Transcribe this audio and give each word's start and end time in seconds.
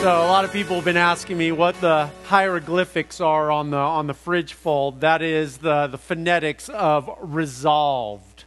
So 0.00 0.08
a 0.08 0.28
lot 0.28 0.46
of 0.46 0.52
people 0.52 0.76
have 0.76 0.86
been 0.86 0.96
asking 0.96 1.36
me 1.36 1.52
what 1.52 1.78
the 1.82 2.08
hieroglyphics 2.24 3.20
are 3.20 3.50
on 3.50 3.68
the 3.68 3.76
on 3.76 4.06
the 4.06 4.14
fridge 4.14 4.54
fold. 4.54 5.02
That 5.02 5.20
is 5.20 5.58
the 5.58 5.88
the 5.88 5.98
phonetics 5.98 6.70
of 6.70 7.10
resolved. 7.20 8.44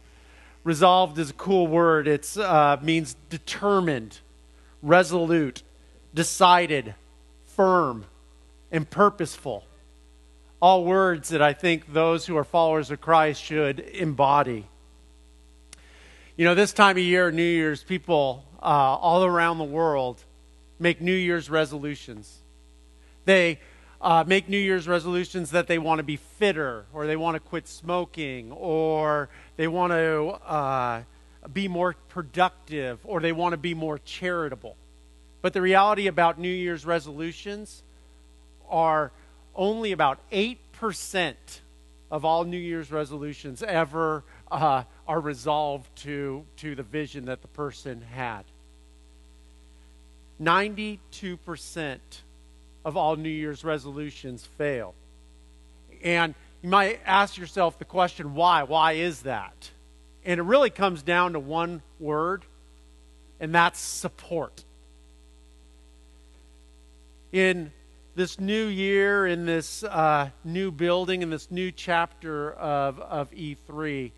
Resolved 0.64 1.16
is 1.16 1.30
a 1.30 1.34
cool 1.34 1.68
word. 1.68 2.08
It 2.08 2.36
uh, 2.36 2.78
means 2.82 3.14
determined, 3.30 4.18
resolute, 4.82 5.62
decided, 6.12 6.96
firm, 7.46 8.06
and 8.72 8.90
purposeful. 8.90 9.64
All 10.60 10.84
words 10.84 11.28
that 11.28 11.40
I 11.40 11.52
think 11.52 11.92
those 11.92 12.26
who 12.26 12.36
are 12.36 12.42
followers 12.42 12.90
of 12.90 13.00
Christ 13.00 13.40
should 13.40 13.78
embody. 13.78 14.66
You 16.36 16.44
know, 16.44 16.56
this 16.56 16.72
time 16.72 16.96
of 16.96 17.02
year, 17.04 17.30
New 17.30 17.44
Year's, 17.44 17.84
people 17.84 18.44
uh, 18.60 18.64
all 18.64 19.24
around 19.24 19.58
the 19.58 19.64
world 19.64 20.24
make 20.80 21.00
New 21.00 21.14
Year's 21.14 21.48
resolutions. 21.48 22.40
They 23.24 23.60
uh, 24.00 24.24
make 24.26 24.48
New 24.48 24.58
Year's 24.58 24.88
resolutions 24.88 25.52
that 25.52 25.68
they 25.68 25.78
want 25.78 26.00
to 26.00 26.02
be 26.02 26.16
fitter, 26.16 26.86
or 26.92 27.06
they 27.06 27.14
want 27.14 27.36
to 27.36 27.38
quit 27.38 27.68
smoking, 27.68 28.50
or 28.50 29.28
they 29.56 29.68
want 29.68 29.92
to 29.92 30.30
uh, 30.44 31.02
be 31.52 31.68
more 31.68 31.94
productive, 32.08 32.98
or 33.04 33.20
they 33.20 33.30
want 33.30 33.52
to 33.52 33.56
be 33.56 33.72
more 33.72 33.98
charitable. 33.98 34.74
But 35.40 35.52
the 35.52 35.62
reality 35.62 36.08
about 36.08 36.40
New 36.40 36.48
Year's 36.48 36.84
resolutions 36.84 37.84
are 38.68 39.12
only 39.54 39.92
about 39.92 40.18
8% 40.32 41.36
of 42.10 42.24
all 42.24 42.42
New 42.42 42.58
Year's 42.58 42.90
resolutions 42.90 43.62
ever 43.62 44.24
uh, 44.50 44.82
are 45.06 45.20
resolved 45.20 45.94
to, 45.96 46.44
to 46.56 46.74
the 46.74 46.82
vision 46.82 47.26
that 47.26 47.42
the 47.42 47.48
person 47.48 48.02
had. 48.02 48.44
92% 50.40 51.98
of 52.84 52.96
all 52.96 53.16
New 53.16 53.28
Year's 53.28 53.64
resolutions 53.64 54.44
fail. 54.58 54.94
And 56.02 56.34
you 56.62 56.68
might 56.68 57.00
ask 57.04 57.36
yourself 57.36 57.78
the 57.78 57.84
question, 57.84 58.34
why? 58.34 58.62
Why 58.62 58.92
is 58.92 59.22
that? 59.22 59.70
And 60.24 60.40
it 60.40 60.42
really 60.42 60.70
comes 60.70 61.02
down 61.02 61.34
to 61.34 61.38
one 61.38 61.82
word, 62.00 62.44
and 63.38 63.54
that's 63.54 63.78
support. 63.78 64.64
In 67.32 67.72
this 68.14 68.38
new 68.38 68.66
year, 68.66 69.26
in 69.26 69.44
this 69.44 69.82
uh, 69.84 70.30
new 70.44 70.70
building, 70.70 71.22
in 71.22 71.30
this 71.30 71.50
new 71.50 71.70
chapter 71.72 72.52
of, 72.52 73.00
of 73.00 73.30
E3, 73.32 74.12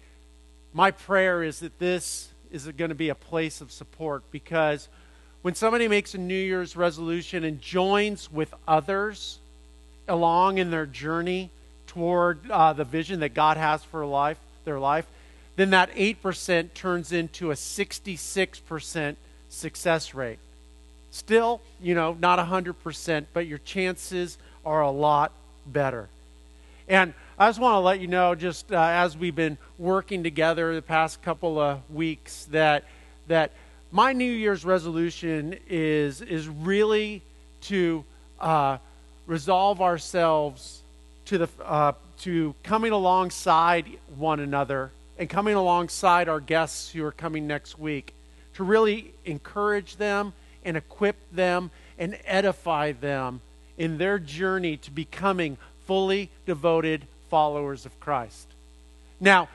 my 0.76 0.90
prayer 0.90 1.42
is 1.42 1.60
that 1.60 1.78
this 1.78 2.28
is 2.50 2.68
going 2.76 2.90
to 2.90 2.94
be 2.94 3.08
a 3.08 3.14
place 3.14 3.62
of 3.62 3.72
support 3.72 4.22
because 4.30 4.90
when 5.40 5.54
somebody 5.54 5.88
makes 5.88 6.14
a 6.14 6.18
New 6.18 6.34
Year's 6.34 6.76
resolution 6.76 7.44
and 7.44 7.62
joins 7.62 8.30
with 8.30 8.52
others 8.68 9.38
along 10.06 10.58
in 10.58 10.70
their 10.70 10.84
journey 10.84 11.48
toward 11.86 12.50
uh, 12.50 12.74
the 12.74 12.84
vision 12.84 13.20
that 13.20 13.32
God 13.32 13.56
has 13.56 13.84
for 13.84 14.04
life, 14.04 14.36
their 14.66 14.78
life, 14.78 15.06
then 15.56 15.70
that 15.70 15.90
8% 15.94 16.74
turns 16.74 17.10
into 17.10 17.50
a 17.50 17.54
66% 17.54 19.16
success 19.48 20.14
rate. 20.14 20.38
Still, 21.10 21.62
you 21.80 21.94
know, 21.94 22.18
not 22.20 22.38
100%, 22.38 23.24
but 23.32 23.46
your 23.46 23.58
chances 23.64 24.36
are 24.66 24.82
a 24.82 24.90
lot 24.90 25.32
better. 25.66 26.10
And 26.86 27.14
I 27.38 27.50
just 27.50 27.60
want 27.60 27.74
to 27.74 27.80
let 27.80 28.00
you 28.00 28.06
know, 28.06 28.34
just 28.34 28.72
uh, 28.72 28.76
as 28.76 29.14
we've 29.14 29.36
been 29.36 29.58
working 29.76 30.22
together 30.22 30.74
the 30.74 30.80
past 30.80 31.20
couple 31.20 31.58
of 31.58 31.80
weeks, 31.90 32.46
that 32.46 32.84
that 33.28 33.50
my 33.92 34.14
New 34.14 34.32
Year's 34.32 34.64
resolution 34.64 35.58
is, 35.68 36.22
is 36.22 36.48
really 36.48 37.20
to 37.62 38.04
uh, 38.40 38.78
resolve 39.26 39.82
ourselves 39.82 40.80
to, 41.26 41.36
the, 41.36 41.48
uh, 41.62 41.92
to 42.20 42.54
coming 42.62 42.92
alongside 42.92 43.86
one 44.16 44.40
another 44.40 44.90
and 45.18 45.28
coming 45.28 45.56
alongside 45.56 46.30
our 46.30 46.40
guests 46.40 46.90
who 46.90 47.04
are 47.04 47.12
coming 47.12 47.46
next 47.46 47.78
week 47.78 48.14
to 48.54 48.64
really 48.64 49.12
encourage 49.26 49.96
them 49.96 50.32
and 50.64 50.74
equip 50.74 51.16
them 51.32 51.70
and 51.98 52.18
edify 52.24 52.92
them 52.92 53.42
in 53.76 53.98
their 53.98 54.18
journey 54.18 54.78
to 54.78 54.90
becoming 54.90 55.58
fully 55.86 56.30
devoted 56.46 57.06
followers 57.28 57.86
of 57.86 57.98
Christ. 58.00 58.46
Now, 59.20 59.48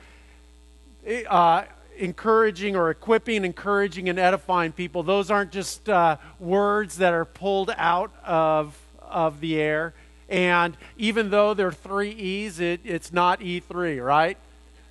uh, 1.30 1.64
encouraging 1.98 2.76
or 2.76 2.90
equipping, 2.90 3.46
encouraging, 3.46 4.10
and 4.10 4.20
edifying 4.20 4.72
people, 4.72 5.04
those 5.04 5.30
aren't 5.30 5.52
just 5.52 5.88
uh, 5.90 6.18
words 6.40 6.98
that 6.98 7.14
are 7.14 7.26
pulled 7.26 7.72
out 7.78 8.12
of, 8.26 8.78
of 9.02 9.40
the 9.40 9.60
air. 9.60 9.94
And 10.30 10.78
even 10.98 11.30
though 11.30 11.54
there 11.54 11.68
are 11.68 11.74
three 11.74 12.12
E's, 12.12 12.60
it, 12.60 12.82
it's 12.84 13.12
not 13.12 13.42
E3, 13.42 14.04
right? 14.04 14.38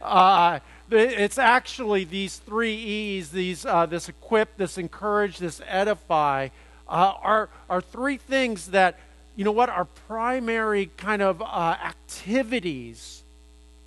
Uh, 0.01 0.61
it's 0.91 1.39
actually 1.39 2.05
these 2.05 2.37
three 2.37 2.75
E's, 2.75 3.31
these, 3.31 3.65
uh, 3.65 3.87
this 3.87 4.09
equip, 4.09 4.57
this 4.57 4.77
encourage, 4.77 5.39
this 5.39 5.61
edify, 5.67 6.49
uh, 6.89 7.15
are, 7.23 7.49
are 7.69 7.81
three 7.81 8.17
things 8.17 8.69
that, 8.69 8.99
you 9.41 9.45
know 9.45 9.53
what, 9.53 9.71
are 9.71 9.87
primary 10.07 10.91
kind 10.99 11.23
of 11.23 11.41
uh, 11.41 11.75
activities 11.83 13.23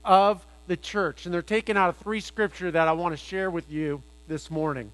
of 0.03 0.43
the 0.65 0.75
church. 0.75 1.25
And 1.25 1.33
they're 1.33 1.43
taken 1.43 1.77
out 1.77 1.89
of 1.89 1.97
three 1.97 2.21
scripture 2.21 2.71
that 2.71 2.87
I 2.87 2.93
want 2.93 3.13
to 3.13 3.23
share 3.23 3.51
with 3.51 3.71
you 3.71 4.01
this 4.27 4.49
morning. 4.49 4.91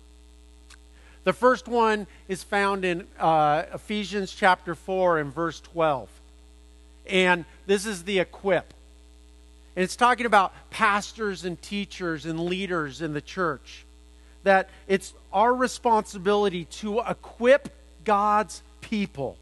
The 1.23 1.31
first 1.31 1.69
one 1.69 2.07
is 2.27 2.43
found 2.43 2.83
in 2.83 3.07
uh, 3.17 3.63
Ephesians 3.73 4.33
chapter 4.33 4.75
4 4.75 5.19
and 5.19 5.33
verse 5.33 5.61
12. 5.61 6.09
And 7.07 7.45
this 7.65 7.85
is 7.85 8.03
the 8.03 8.19
equip. 8.19 8.73
And 9.77 9.83
it's 9.85 9.95
talking 9.95 10.25
about 10.25 10.53
pastors 10.71 11.45
and 11.45 11.61
teachers 11.61 12.25
and 12.25 12.37
leaders 12.37 13.01
in 13.01 13.13
the 13.13 13.21
church. 13.21 13.85
That 14.43 14.67
it's 14.89 15.13
our 15.31 15.53
responsibility 15.53 16.65
to 16.65 16.99
equip 16.99 17.69
God's 18.03 18.61
people 18.81 19.37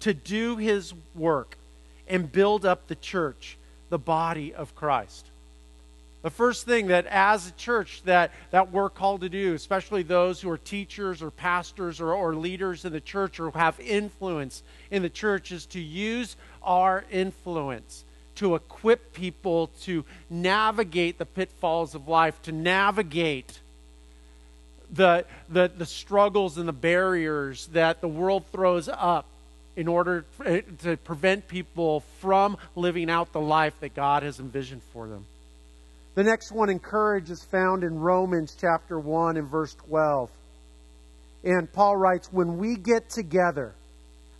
to 0.00 0.14
do 0.14 0.56
his 0.56 0.94
work 1.14 1.56
and 2.08 2.30
build 2.30 2.64
up 2.64 2.86
the 2.86 2.94
church, 2.94 3.56
the 3.88 3.98
body 3.98 4.54
of 4.54 4.74
Christ. 4.74 5.26
The 6.22 6.30
first 6.30 6.66
thing 6.66 6.88
that 6.88 7.06
as 7.06 7.48
a 7.48 7.52
church 7.52 8.02
that, 8.04 8.32
that 8.50 8.72
we're 8.72 8.90
called 8.90 9.20
to 9.20 9.28
do, 9.28 9.54
especially 9.54 10.02
those 10.02 10.40
who 10.40 10.50
are 10.50 10.58
teachers 10.58 11.22
or 11.22 11.30
pastors 11.30 12.00
or, 12.00 12.12
or 12.12 12.34
leaders 12.34 12.84
in 12.84 12.92
the 12.92 13.00
church 13.00 13.38
or 13.38 13.50
have 13.52 13.78
influence 13.78 14.62
in 14.90 15.02
the 15.02 15.08
church, 15.08 15.52
is 15.52 15.66
to 15.66 15.80
use 15.80 16.36
our 16.64 17.04
influence 17.12 18.04
to 18.36 18.54
equip 18.54 19.12
people 19.12 19.68
to 19.82 20.04
navigate 20.30 21.18
the 21.18 21.26
pitfalls 21.26 21.94
of 21.94 22.06
life, 22.08 22.40
to 22.42 22.52
navigate 22.52 23.60
the, 24.92 25.24
the, 25.48 25.70
the 25.76 25.86
struggles 25.86 26.58
and 26.58 26.68
the 26.68 26.72
barriers 26.72 27.66
that 27.68 28.00
the 28.00 28.08
world 28.08 28.44
throws 28.52 28.88
up 28.88 29.26
in 29.76 29.88
order 29.88 30.24
eh, 30.44 30.62
to 30.82 30.96
prevent 30.96 31.46
people 31.46 32.00
from 32.20 32.56
living 32.74 33.10
out 33.10 33.32
the 33.32 33.40
life 33.40 33.78
that 33.80 33.94
God 33.94 34.22
has 34.22 34.40
envisioned 34.40 34.82
for 34.92 35.06
them. 35.06 35.24
The 36.14 36.24
next 36.24 36.50
one, 36.50 36.70
encourage, 36.70 37.30
is 37.30 37.44
found 37.44 37.84
in 37.84 37.98
Romans 37.98 38.56
chapter 38.58 38.98
1 38.98 39.36
and 39.36 39.46
verse 39.46 39.74
12. 39.86 40.30
And 41.44 41.70
Paul 41.70 41.96
writes, 41.96 42.32
When 42.32 42.56
we 42.56 42.76
get 42.76 43.10
together, 43.10 43.74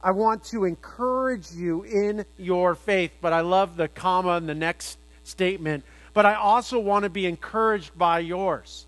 I 0.03 0.13
want 0.13 0.45
to 0.47 0.65
encourage 0.65 1.53
you 1.53 1.83
in 1.83 2.25
your 2.39 2.75
faith. 2.75 3.13
But 3.21 3.35
I 3.35 3.43
love 3.43 3.77
the 3.77 3.89
comma 3.89 4.39
in 4.39 4.47
the 4.47 4.55
next 4.55 4.99
statement. 5.25 5.85
But 6.15 6.25
I 6.25 6.35
also 6.35 6.79
want 6.79 7.03
to 7.03 7.11
be 7.11 7.27
encouraged 7.27 7.97
by 7.97 8.21
yours. 8.21 8.87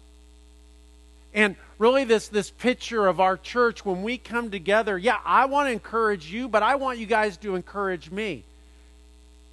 And 1.35 1.57
really, 1.79 2.05
this, 2.05 2.29
this 2.29 2.51
picture 2.51 3.07
of 3.07 3.21
our 3.21 3.37
church, 3.37 3.85
when 3.85 4.03
we 4.03 4.19
come 4.19 4.51
together, 4.51 4.99
yeah, 4.99 5.19
I 5.25 5.47
want 5.47 5.69
to 5.69 5.73
encourage 5.73 6.31
you, 6.31 6.49
but 6.49 6.63
I 6.63 6.75
want 6.75 6.99
you 6.99 7.07
guys 7.07 7.37
to 7.39 7.55
encourage 7.55 8.11
me. 8.11 8.45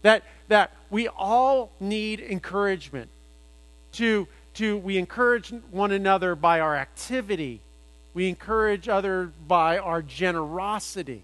That, 0.01 0.24
that 0.50 0.72
we 0.89 1.07
all 1.07 1.72
need 1.80 2.19
encouragement 2.19 3.10
to, 3.94 4.27
to 4.56 4.77
we 4.77 4.98
encourage 4.98 5.51
one 5.72 5.92
another 5.92 6.36
by 6.36 6.60
our 6.60 6.75
activity. 6.75 7.62
We 8.13 8.30
encourage 8.30 8.88
other 8.88 9.31
by 9.48 9.78
our 9.78 10.01
generosity. 10.01 11.24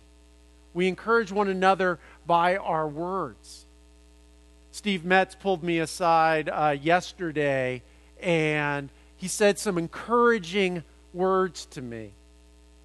We 0.73 0.87
encourage 0.87 1.31
one 1.31 1.47
another 1.47 1.99
by 2.25 2.57
our 2.57 2.87
words. 2.87 3.65
Steve 4.71 5.03
Metz 5.03 5.35
pulled 5.35 5.63
me 5.63 5.79
aside 5.79 6.49
uh, 6.49 6.75
yesterday 6.81 7.81
and 8.21 8.89
he 9.17 9.27
said 9.27 9.59
some 9.59 9.77
encouraging 9.77 10.83
words 11.13 11.65
to 11.67 11.81
me. 11.81 12.13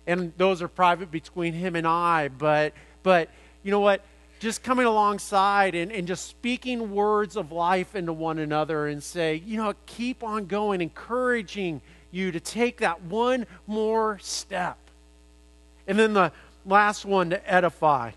And 0.07 0.33
those 0.37 0.63
are 0.63 0.69
private 0.69 1.11
between 1.11 1.53
him 1.53 1.77
and 1.77 1.87
I, 1.87 2.29
but 2.29 2.73
but 3.03 3.31
you 3.63 3.71
know 3.71 3.81
what? 3.81 4.03
just 4.39 4.63
coming 4.63 4.87
alongside 4.87 5.75
and, 5.75 5.91
and 5.91 6.07
just 6.07 6.27
speaking 6.27 6.93
words 6.93 7.37
of 7.37 7.53
life 7.53 7.95
into 7.95 8.13
one 8.13 8.39
another 8.39 8.87
and 8.87 9.03
say, 9.03 9.43
you 9.47 9.57
know, 9.57 9.73
keep 9.87 10.23
on 10.23 10.47
going, 10.47 10.81
encouraging 10.81 11.81
you 12.11 12.31
to 12.33 12.41
take 12.41 12.79
that 12.79 13.03
one 13.03 13.47
more 13.67 14.19
step. 14.21 14.79
And 15.87 15.99
then 15.99 16.13
the 16.13 16.33
last 16.67 17.05
one 17.05 17.31
to 17.31 17.51
edify, 17.53 18.13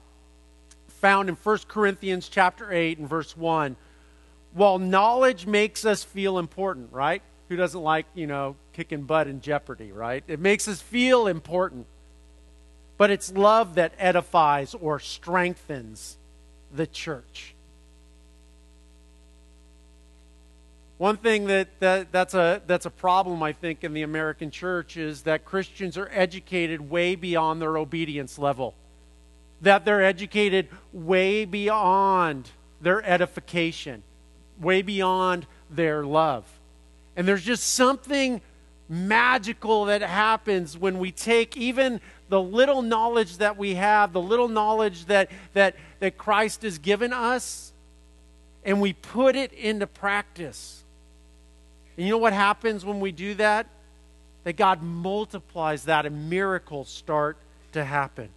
found 0.88 1.30
in 1.30 1.36
1 1.36 1.58
Corinthians 1.68 2.28
chapter 2.28 2.72
8 2.72 2.98
and 2.98 3.08
verse 3.08 3.38
1. 3.38 3.76
While 4.54 4.80
knowledge 4.80 5.46
makes 5.46 5.86
us 5.86 6.04
feel 6.04 6.40
important, 6.40 6.92
right? 6.92 7.22
Who 7.48 7.56
doesn't 7.56 7.82
like, 7.82 8.08
you 8.14 8.28
know, 8.28 8.56
kicking 8.80 9.02
butt 9.02 9.28
in 9.28 9.42
jeopardy, 9.42 9.92
right? 9.92 10.24
It 10.26 10.40
makes 10.40 10.66
us 10.70 10.81
feel 10.81 11.28
important. 11.28 11.86
But 12.98 13.12
it's 13.12 13.30
love 13.34 13.76
that 13.76 13.92
edifies 14.00 14.74
or 14.74 15.02
strengthens 15.02 16.16
the 16.74 16.88
church. 16.88 17.56
One 20.98 21.18
thing 21.18 21.48
that, 21.48 21.68
that, 21.81 22.14
that's, 22.14 22.34
a, 22.34 22.62
that's 22.68 22.86
a 22.86 22.90
problem, 22.90 23.44
I 23.44 23.52
think, 23.52 23.84
in 23.84 23.94
the 23.94 24.04
American 24.04 24.50
church 24.50 24.96
is 24.96 25.24
that 25.24 25.44
Christians 25.44 25.98
are 25.98 26.10
educated 26.14 26.90
way 26.90 27.16
beyond 27.16 27.62
their 27.62 27.78
obedience 27.78 28.40
level. 28.40 28.76
That 29.62 29.84
they're 29.84 30.06
educated 30.06 30.70
way 30.94 31.44
beyond 31.44 32.50
their 32.80 33.04
edification, 33.06 34.04
way 34.58 34.81
beyond 34.81 35.48
their 35.70 36.06
love. 36.06 36.46
And 37.18 37.28
there's 37.28 37.44
just 37.44 37.74
something 37.74 38.40
magical 38.90 39.86
that 39.86 40.02
happens 40.02 40.76
when 40.76 40.98
we 40.98 41.12
take 41.12 41.56
even 41.56 42.02
the 42.28 42.42
little 42.42 42.82
knowledge 42.82 43.38
that 43.38 43.56
we 43.56 43.76
have, 43.76 44.12
the 44.12 44.22
little 44.22 44.48
knowledge 44.48 45.06
that, 45.06 45.30
that, 45.54 45.76
that 46.00 46.18
Christ 46.18 46.64
has 46.64 46.80
given 46.80 47.14
us, 47.14 47.72
and 48.66 48.82
we 48.82 48.94
put 48.94 49.36
it 49.36 49.54
into 49.54 49.86
practice. 49.86 50.84
And 51.96 52.06
you 52.06 52.12
know 52.12 52.18
what 52.18 52.34
happens 52.34 52.84
when 52.84 53.00
we 53.00 53.12
do 53.12 53.36
that? 53.36 53.68
That 54.44 54.58
God 54.58 54.82
multiplies 54.82 55.84
that 55.84 56.06
and 56.06 56.30
miracles 56.30 56.90
start 56.90 57.38
to 57.74 57.86
happen. 57.86 58.30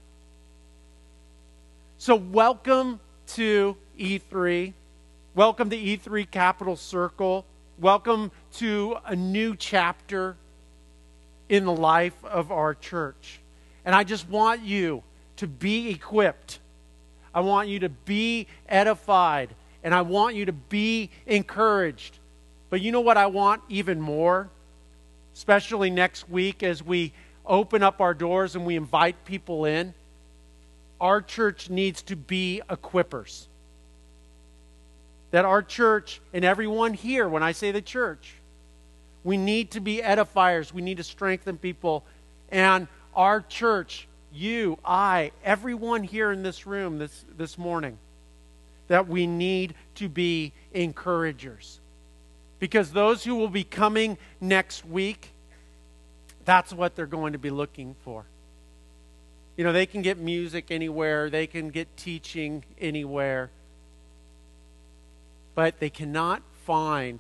So, 1.97 2.17
welcome 2.17 3.01
to 3.29 3.77
E3. 3.99 4.73
Welcome 5.35 5.71
to 5.71 5.77
E3 5.77 6.31
Capital 6.31 6.77
Circle. 6.77 7.47
Welcome 7.79 8.33
to 8.55 8.97
a 9.07 9.17
new 9.17 9.57
chapter 9.57 10.37
in 11.49 11.65
the 11.65 11.75
life 11.75 12.25
of 12.25 12.51
our 12.51 12.75
church. 12.75 13.41
And 13.85 13.95
I 13.95 14.05
just 14.05 14.29
want 14.29 14.63
you 14.63 15.03
to 15.37 15.47
be 15.47 15.91
equipped. 15.91 16.59
I 17.35 17.41
want 17.41 17.69
you 17.69 17.81
to 17.81 17.89
be 17.89 18.47
edified. 18.69 19.51
And 19.85 19.95
I 19.95 20.03
want 20.03 20.37
you 20.37 20.47
to 20.47 20.53
be 20.53 21.11
encouraged 21.27 22.19
but 22.73 22.81
you 22.81 22.91
know 22.91 23.03
what 23.03 23.19
I 23.19 23.27
want 23.27 23.61
even 23.69 24.01
more? 24.01 24.49
Especially 25.35 25.91
next 25.91 26.31
week 26.31 26.63
as 26.63 26.83
we 26.83 27.13
open 27.45 27.83
up 27.83 28.01
our 28.01 28.15
doors 28.15 28.57
and 28.57 28.65
we 28.65 28.77
invite 28.77 29.27
people 29.27 29.67
in. 29.67 29.93
Our 30.99 31.21
church 31.21 31.69
needs 31.69 32.01
to 32.05 32.17
be 32.17 32.63
equippers. 32.71 33.45
That 35.33 35.45
our 35.45 35.61
church 35.61 36.23
and 36.33 36.47
everyone 36.47 36.95
here, 36.95 37.29
when 37.29 37.43
I 37.43 37.53
say 37.53 37.73
the 37.73 37.83
church, 37.83 38.37
we 39.25 39.37
need 39.37 39.73
to 39.73 39.81
be 39.81 39.99
edifiers. 39.99 40.73
We 40.73 40.83
need 40.83 40.97
to 40.97 41.05
strengthen 41.05 41.59
people. 41.59 42.05
And 42.51 42.89
our 43.15 43.41
church, 43.41 44.09
you, 44.33 44.79
I, 44.85 45.33
everyone 45.45 46.03
here 46.03 46.33
in 46.33 46.43
this 46.43 46.67
room 46.67 46.99
this, 46.99 47.25
this 47.37 47.57
morning, 47.57 47.99
that 48.89 49.09
we 49.09 49.27
need 49.27 49.75
to 49.97 50.09
be 50.09 50.53
encouragers. 50.73 51.81
Because 52.59 52.93
those 52.93 53.25
who 53.25 53.37
will 53.37 53.49
be 53.49 53.65
coming 53.65 54.19
next 54.41 54.85
week, 54.85 55.31
that's 56.45 56.73
what 56.73 56.95
they're 56.95 57.07
going 57.07 57.33
to 57.33 57.39
be 57.39 57.51
looking 57.51 57.95
for. 58.05 58.25
You 59.57 59.65
know, 59.65 59.73
they 59.73 59.87
can 59.87 60.03
get 60.03 60.19
music 60.19 60.71
anywhere, 60.71 61.31
they 61.31 61.47
can 61.47 61.71
get 61.71 61.97
teaching 61.97 62.65
anywhere, 62.81 63.51
but 65.55 65.79
they 65.79 65.91
cannot 65.91 66.43
find 66.65 67.19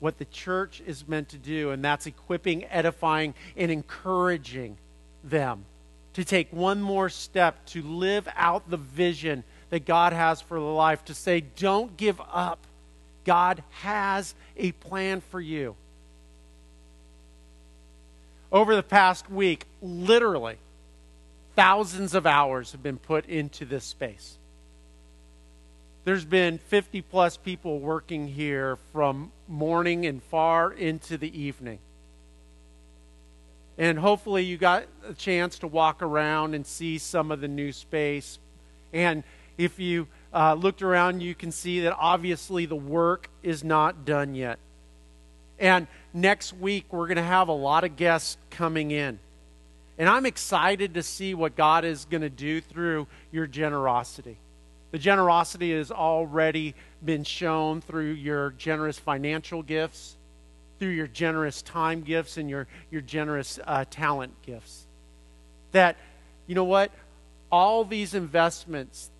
what 0.00 0.18
the 0.18 0.24
church 0.24 0.82
is 0.86 1.06
meant 1.06 1.28
to 1.28 1.38
do, 1.38 1.70
and 1.70 1.84
that's 1.84 2.06
equipping, 2.06 2.64
edifying, 2.64 3.34
and 3.56 3.70
encouraging 3.70 4.76
them 5.22 5.64
to 6.14 6.24
take 6.24 6.52
one 6.52 6.82
more 6.82 7.08
step 7.08 7.64
to 7.66 7.82
live 7.82 8.26
out 8.34 8.68
the 8.68 8.76
vision 8.76 9.44
that 9.68 9.84
God 9.84 10.12
has 10.12 10.40
for 10.40 10.58
life, 10.58 11.04
to 11.04 11.14
say, 11.14 11.40
don't 11.40 11.96
give 11.96 12.20
up. 12.32 12.66
God 13.24 13.62
has 13.70 14.34
a 14.56 14.72
plan 14.72 15.20
for 15.20 15.40
you. 15.40 15.76
Over 18.50 18.74
the 18.74 18.82
past 18.82 19.30
week, 19.30 19.66
literally, 19.80 20.56
thousands 21.54 22.14
of 22.14 22.26
hours 22.26 22.72
have 22.72 22.82
been 22.82 22.98
put 22.98 23.26
into 23.26 23.64
this 23.64 23.84
space. 23.84 24.38
There's 26.04 26.24
been 26.24 26.58
50 26.58 27.02
plus 27.02 27.36
people 27.36 27.78
working 27.78 28.26
here 28.26 28.78
from 28.92 29.32
morning 29.46 30.06
and 30.06 30.22
far 30.22 30.72
into 30.72 31.18
the 31.18 31.38
evening. 31.38 31.78
And 33.76 33.98
hopefully, 33.98 34.44
you 34.44 34.56
got 34.56 34.84
a 35.06 35.14
chance 35.14 35.58
to 35.58 35.66
walk 35.66 36.02
around 36.02 36.54
and 36.54 36.66
see 36.66 36.98
some 36.98 37.30
of 37.30 37.40
the 37.40 37.48
new 37.48 37.72
space. 37.72 38.38
And 38.92 39.24
if 39.58 39.78
you 39.78 40.08
uh, 40.32 40.54
looked 40.54 40.82
around, 40.82 41.22
you 41.22 41.34
can 41.34 41.52
see 41.52 41.80
that 41.80 41.96
obviously 41.98 42.66
the 42.66 42.76
work 42.76 43.28
is 43.42 43.62
not 43.62 44.04
done 44.04 44.34
yet. 44.34 44.58
And 45.58 45.86
next 46.14 46.54
week, 46.54 46.92
we're 46.92 47.06
going 47.06 47.16
to 47.16 47.22
have 47.22 47.48
a 47.48 47.52
lot 47.52 47.84
of 47.84 47.96
guests 47.96 48.38
coming 48.50 48.90
in. 48.90 49.18
And 49.98 50.08
I'm 50.08 50.24
excited 50.24 50.94
to 50.94 51.02
see 51.02 51.34
what 51.34 51.56
God 51.56 51.84
is 51.84 52.06
going 52.06 52.22
to 52.22 52.30
do 52.30 52.62
through 52.62 53.06
your 53.30 53.46
generosity. 53.46 54.38
The 54.90 54.98
generosity 54.98 55.72
has 55.76 55.90
already 55.90 56.74
been 57.04 57.24
shown 57.24 57.80
through 57.80 58.12
your 58.12 58.50
generous 58.50 58.98
financial 58.98 59.62
gifts, 59.62 60.16
through 60.78 60.90
your 60.90 61.06
generous 61.06 61.62
time 61.62 62.02
gifts, 62.02 62.36
and 62.36 62.50
your, 62.50 62.66
your 62.90 63.00
generous 63.00 63.58
uh, 63.64 63.84
talent 63.90 64.34
gifts. 64.42 64.86
That, 65.72 65.96
you 66.46 66.54
know 66.54 66.64
what? 66.64 66.90
All 67.52 67.84
these 67.84 68.14
investments 68.14 69.10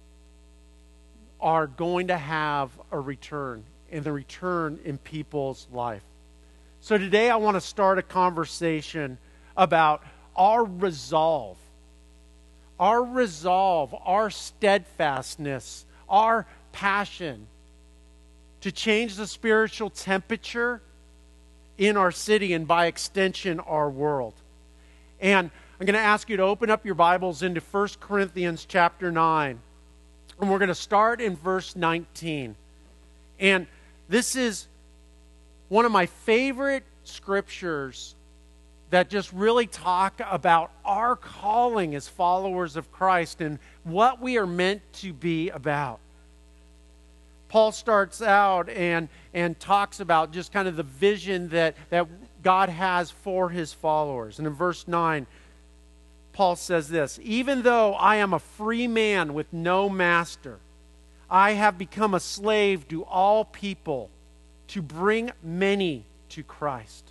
are 1.41 1.67
going 1.67 2.09
to 2.09 2.17
have 2.17 2.71
a 2.91 2.99
return, 2.99 3.65
and 3.93 4.05
the 4.05 4.13
return 4.13 4.79
in 4.85 4.99
people's 4.99 5.67
life. 5.73 6.03
So 6.81 6.99
today 6.99 7.31
I 7.31 7.37
want 7.37 7.57
to 7.57 7.61
start 7.61 7.99
a 7.99 8.03
conversation 8.03 9.19
about 9.57 10.03
our 10.35 10.65
resolve. 10.65 11.59
Our 12.81 13.05
resolve, 13.05 13.95
our 14.05 14.31
steadfastness, 14.31 15.85
our 16.09 16.47
passion 16.73 17.47
to 18.63 18.73
change 18.73 19.17
the 19.17 19.27
spiritual 19.27 19.91
temperature 19.91 20.81
in 21.79 21.97
our 21.97 22.11
city 22.11 22.53
and 22.55 22.67
by 22.67 22.87
extension 22.87 23.61
our 23.61 23.89
world. 23.89 24.35
And 25.21 25.51
I'm 25.79 25.87
going 25.87 25.95
to 25.95 26.01
ask 26.01 26.29
you 26.29 26.37
to 26.39 26.43
open 26.43 26.71
up 26.71 26.85
your 26.85 26.95
Bibles 26.95 27.43
into 27.43 27.61
1 27.61 27.89
Corinthians 28.01 28.67
chapter 28.67 29.13
9. 29.13 29.61
And 30.41 30.51
we're 30.51 30.59
going 30.59 30.69
to 30.69 30.75
start 30.75 31.21
in 31.21 31.37
verse 31.37 31.77
19. 31.77 32.57
And 33.39 33.67
this 34.09 34.37
is 34.37 34.69
one 35.69 35.85
of 35.85 35.93
my 35.93 36.07
favorite 36.07 36.85
scriptures 37.05 38.15
that 38.91 39.09
just 39.09 39.33
really 39.33 39.67
talk 39.67 40.21
about 40.31 40.73
our 40.85 41.17
calling 41.17 41.95
as 41.95 42.09
followers 42.09 42.77
of 42.77 42.91
Christ 42.93 43.41
and 43.41 43.59
what 43.85 44.21
we 44.21 44.37
are 44.37 44.47
meant 44.47 44.83
to 44.95 45.13
be 45.13 45.49
about. 45.51 46.01
Paul 47.49 47.73
starts 47.73 48.23
out 48.23 48.69
and, 48.69 49.09
and 49.35 49.59
talks 49.59 49.99
about 49.99 50.33
just 50.33 50.53
kind 50.53 50.69
of 50.69 50.77
the 50.77 50.85
vision 50.85 51.49
that, 51.49 51.77
that 51.91 52.07
God 52.43 52.69
has 52.69 53.11
for 53.11 53.49
his 53.49 53.73
followers. 53.73 54.39
And 54.39 54.47
in 54.47 54.55
verse 54.55 54.87
9, 54.87 55.27
Paul 56.33 56.57
says 56.57 56.89
this 56.89 57.19
Even 57.23 57.63
though 57.63 57.95
I 57.95 58.17
am 58.17 58.33
a 58.33 58.39
free 58.39 58.87
man 58.87 59.35
with 59.35 59.53
no 59.53 59.89
master, 59.89 60.59
I 61.29 61.53
have 61.53 61.77
become 61.79 62.15
a 62.15 62.21
slave 62.21 62.89
to 62.89 63.05
all 63.05 63.45
people 63.45 64.11
to 64.69 64.83
bring 64.83 65.31
many 65.43 66.05
to 66.31 66.43
Christ. 66.43 67.10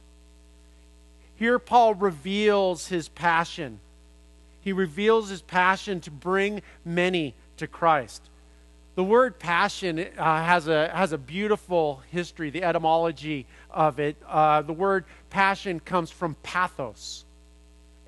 Here, 1.39 1.57
Paul 1.57 1.95
reveals 1.95 2.87
his 2.87 3.09
passion. 3.09 3.79
He 4.61 4.73
reveals 4.73 5.29
his 5.29 5.41
passion 5.41 6.01
to 6.01 6.11
bring 6.11 6.61
many 6.85 7.33
to 7.57 7.65
Christ. 7.65 8.29
The 8.95 9.03
word 9.03 9.39
passion 9.39 9.99
uh, 9.99 10.43
has, 10.43 10.67
a, 10.67 10.89
has 10.89 11.13
a 11.13 11.17
beautiful 11.17 12.03
history, 12.11 12.49
the 12.49 12.63
etymology 12.63 13.47
of 13.71 13.99
it. 13.99 14.17
Uh, 14.27 14.61
the 14.61 14.73
word 14.73 15.05
passion 15.29 15.79
comes 15.79 16.11
from 16.11 16.35
pathos. 16.43 17.23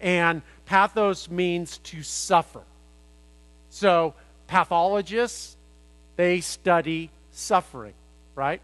And 0.01 0.41
Pathos 0.71 1.29
means 1.29 1.79
to 1.79 2.01
suffer. 2.01 2.61
So, 3.69 4.13
pathologists, 4.47 5.57
they 6.15 6.39
study 6.39 7.09
suffering, 7.31 7.93
right? 8.33 8.61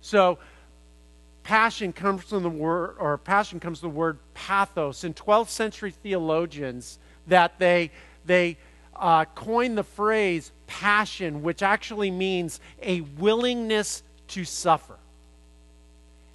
So, 0.00 0.38
passion 1.42 1.92
comes 1.92 2.24
from 2.24 2.42
the 2.42 2.50
word, 2.50 2.96
or 2.98 3.18
passion 3.18 3.60
comes 3.60 3.80
from 3.80 3.90
the 3.90 3.96
word 3.96 4.18
pathos. 4.34 5.04
In 5.04 5.14
12th 5.14 5.48
century 5.48 5.90
theologians, 5.90 6.98
that 7.26 7.58
they, 7.58 7.90
they 8.24 8.56
uh, 8.94 9.24
coined 9.24 9.78
the 9.78 9.84
phrase 9.84 10.52
passion, 10.66 11.42
which 11.42 11.62
actually 11.62 12.10
means 12.10 12.60
a 12.82 13.00
willingness 13.00 14.02
to 14.28 14.44
suffer. 14.44 14.96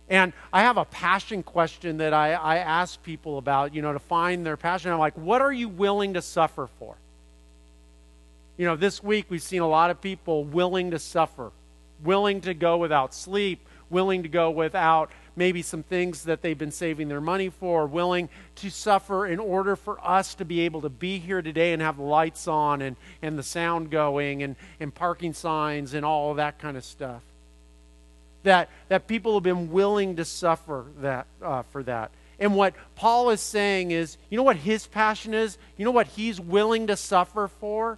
And 0.09 0.33
I 0.53 0.62
have 0.62 0.77
a 0.77 0.85
passion 0.85 1.41
question 1.41 1.97
that 1.97 2.13
I, 2.13 2.33
I 2.33 2.57
ask 2.57 3.01
people 3.01 3.38
about, 3.38 3.74
you 3.74 3.81
know, 3.81 3.93
to 3.93 4.00
find 4.00 4.45
their 4.45 4.57
passion. 4.57 4.91
I'm 4.91 5.00
like, 5.00 5.17
what 5.17 5.41
are 5.41 5.53
you 5.53 5.67
willing 5.67 6.13
to 6.13 6.21
suffer 6.21 6.67
for? 6.79 6.95
You 8.57 8.65
know, 8.65 8.75
this 8.75 9.03
week 9.03 9.25
we've 9.29 9.41
seen 9.41 9.62
a 9.62 9.67
lot 9.67 9.89
of 9.89 10.00
people 10.01 10.43
willing 10.43 10.91
to 10.91 11.00
suffer, 11.00 11.51
willing 12.03 12.41
to 12.41 12.53
go 12.53 12.77
without 12.77 13.13
sleep, 13.13 13.67
willing 13.89 14.23
to 14.23 14.29
go 14.29 14.49
without 14.49 15.11
maybe 15.35 15.61
some 15.61 15.83
things 15.83 16.23
that 16.23 16.41
they've 16.41 16.57
been 16.57 16.71
saving 16.71 17.07
their 17.07 17.21
money 17.21 17.49
for, 17.49 17.85
willing 17.85 18.29
to 18.55 18.69
suffer 18.69 19.25
in 19.25 19.39
order 19.39 19.75
for 19.75 19.99
us 20.05 20.35
to 20.35 20.45
be 20.45 20.61
able 20.61 20.81
to 20.81 20.89
be 20.89 21.19
here 21.19 21.41
today 21.41 21.73
and 21.73 21.81
have 21.81 21.97
the 21.97 22.03
lights 22.03 22.47
on 22.47 22.81
and, 22.81 22.95
and 23.21 23.37
the 23.37 23.43
sound 23.43 23.89
going 23.91 24.43
and, 24.43 24.55
and 24.79 24.93
parking 24.93 25.33
signs 25.33 25.93
and 25.93 26.05
all 26.05 26.33
that 26.35 26.57
kind 26.59 26.77
of 26.77 26.83
stuff. 26.83 27.21
That, 28.43 28.69
that 28.89 29.07
people 29.07 29.33
have 29.33 29.43
been 29.43 29.71
willing 29.71 30.15
to 30.17 30.25
suffer 30.25 30.85
that, 30.99 31.25
uh, 31.41 31.63
for 31.63 31.83
that. 31.83 32.11
And 32.39 32.55
what 32.55 32.75
Paul 32.95 33.29
is 33.29 33.41
saying 33.41 33.91
is, 33.91 34.17
you 34.29 34.37
know 34.37 34.43
what 34.43 34.57
his 34.57 34.87
passion 34.87 35.33
is? 35.33 35.57
You 35.77 35.85
know 35.85 35.91
what 35.91 36.07
he's 36.07 36.39
willing 36.39 36.87
to 36.87 36.95
suffer 36.95 37.47
for? 37.47 37.97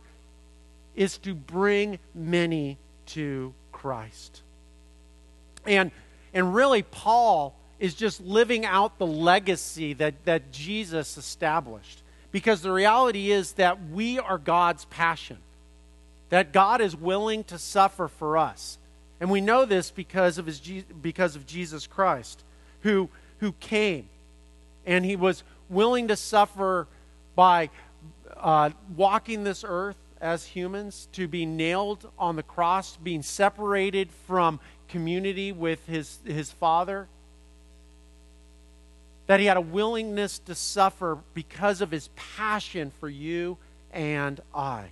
Is 0.95 1.17
to 1.19 1.35
bring 1.35 1.99
many 2.15 2.77
to 3.07 3.53
Christ. 3.71 4.41
And 5.67 5.91
and 6.33 6.53
really, 6.53 6.83
Paul 6.83 7.55
is 7.79 7.93
just 7.93 8.21
living 8.21 8.65
out 8.65 8.97
the 8.97 9.07
legacy 9.07 9.93
that, 9.93 10.25
that 10.25 10.51
Jesus 10.51 11.17
established. 11.17 12.01
Because 12.31 12.61
the 12.61 12.71
reality 12.71 13.31
is 13.31 13.53
that 13.53 13.89
we 13.89 14.19
are 14.19 14.37
God's 14.37 14.85
passion, 14.85 15.37
that 16.29 16.51
God 16.51 16.81
is 16.81 16.95
willing 16.95 17.43
to 17.45 17.57
suffer 17.57 18.07
for 18.07 18.37
us. 18.37 18.77
And 19.19 19.31
we 19.31 19.41
know 19.41 19.65
this 19.65 19.89
because 19.89 20.37
of, 20.37 20.45
his, 20.45 20.59
because 21.01 21.35
of 21.35 21.47
Jesus 21.47 21.87
Christ, 21.87 22.43
who, 22.81 23.09
who 23.39 23.53
came 23.53 24.07
and 24.85 25.03
he 25.03 25.15
was 25.15 25.43
willing 25.69 26.07
to 26.09 26.15
suffer 26.15 26.87
by 27.35 27.69
uh, 28.35 28.69
walking 28.95 29.43
this 29.43 29.63
earth 29.67 29.97
as 30.21 30.45
humans, 30.45 31.07
to 31.13 31.27
be 31.27 31.45
nailed 31.45 32.07
on 32.17 32.35
the 32.35 32.43
cross, 32.43 32.97
being 32.97 33.21
separated 33.21 34.09
from 34.27 34.59
community 34.89 35.51
with 35.51 35.85
his, 35.87 36.19
his 36.25 36.51
father. 36.51 37.07
That 39.27 39.39
he 39.39 39.45
had 39.45 39.57
a 39.57 39.61
willingness 39.61 40.39
to 40.39 40.55
suffer 40.55 41.17
because 41.33 41.81
of 41.81 41.91
his 41.91 42.09
passion 42.15 42.91
for 42.99 43.09
you 43.09 43.57
and 43.91 44.39
I. 44.55 44.85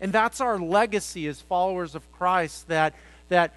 And 0.00 0.12
that's 0.12 0.40
our 0.40 0.58
legacy 0.58 1.26
as 1.26 1.40
followers 1.40 1.94
of 1.94 2.10
Christ 2.12 2.68
that, 2.68 2.94
that 3.28 3.54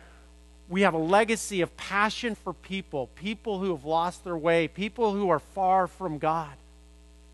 we 0.69 0.81
have 0.81 0.93
a 0.93 0.99
legacy 0.99 1.61
of 1.61 1.75
passion 1.75 2.35
for 2.35 2.53
people, 2.53 3.07
people 3.15 3.59
who 3.59 3.71
have 3.71 3.83
lost 3.83 4.23
their 4.23 4.37
way, 4.37 4.67
people 4.67 5.13
who 5.13 5.29
are 5.29 5.39
far 5.39 5.87
from 5.87 6.17
God. 6.17 6.53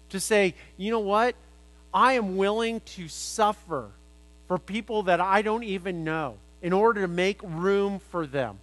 To 0.10 0.20
say, 0.20 0.56
you 0.78 0.90
know 0.90 1.00
what? 1.00 1.36
I 1.94 2.14
am 2.14 2.38
willing 2.38 2.82
to 2.82 3.08
suffer 3.08 3.90
for 4.48 4.58
people 4.58 5.04
that 5.04 5.22
I 5.22 5.42
don't 5.42 5.64
even 5.64 6.04
know 6.04 6.38
in 6.68 6.74
order 6.74 7.00
to 7.00 7.08
make 7.08 7.40
room 7.44 7.98
for 7.98 8.28
them, 8.28 8.60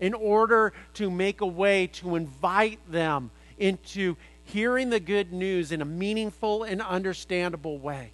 in 0.00 0.12
order 0.12 0.70
to 0.92 1.10
make 1.10 1.40
a 1.40 1.46
way 1.46 1.86
to 1.86 2.14
invite 2.14 2.78
them 2.92 3.30
into 3.56 4.16
hearing 4.44 4.90
the 4.90 5.00
good 5.00 5.32
news 5.32 5.72
in 5.72 5.80
a 5.80 5.84
meaningful 5.86 6.62
and 6.62 6.82
understandable 6.82 7.78
way. 7.78 8.10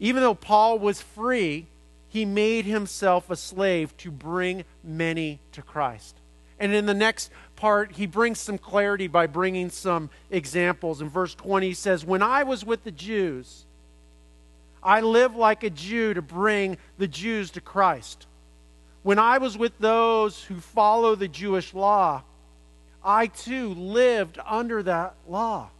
Even 0.00 0.20
though 0.20 0.34
Paul 0.34 0.80
was 0.80 1.00
free, 1.00 1.68
he 2.08 2.24
made 2.24 2.64
himself 2.64 3.30
a 3.30 3.36
slave 3.36 3.96
to 3.98 4.10
bring 4.10 4.64
many 4.82 5.38
to 5.52 5.62
Christ. 5.62 6.16
And 6.58 6.74
in 6.74 6.86
the 6.86 6.92
next 6.92 7.30
part, 7.54 7.92
he 7.92 8.06
brings 8.06 8.40
some 8.40 8.58
clarity 8.58 9.06
by 9.06 9.28
bringing 9.28 9.70
some 9.70 10.10
examples. 10.28 11.00
In 11.00 11.08
verse 11.08 11.36
20, 11.36 11.68
he 11.68 11.74
says, 11.74 12.04
When 12.04 12.20
I 12.20 12.42
was 12.42 12.64
with 12.64 12.82
the 12.82 12.90
Jews, 12.90 13.64
I 14.82 15.00
live 15.00 15.36
like 15.36 15.62
a 15.62 15.70
Jew 15.70 16.14
to 16.14 16.22
bring 16.22 16.76
the 16.98 17.06
Jews 17.06 17.50
to 17.52 17.60
Christ. 17.60 18.26
When 19.02 19.18
I 19.18 19.38
was 19.38 19.56
with 19.56 19.78
those 19.78 20.42
who 20.44 20.56
follow 20.60 21.14
the 21.14 21.28
Jewish 21.28 21.74
law, 21.74 22.22
I 23.04 23.28
too 23.28 23.74
lived 23.74 24.38
under 24.44 24.82
that 24.82 25.14
law. 25.28 25.70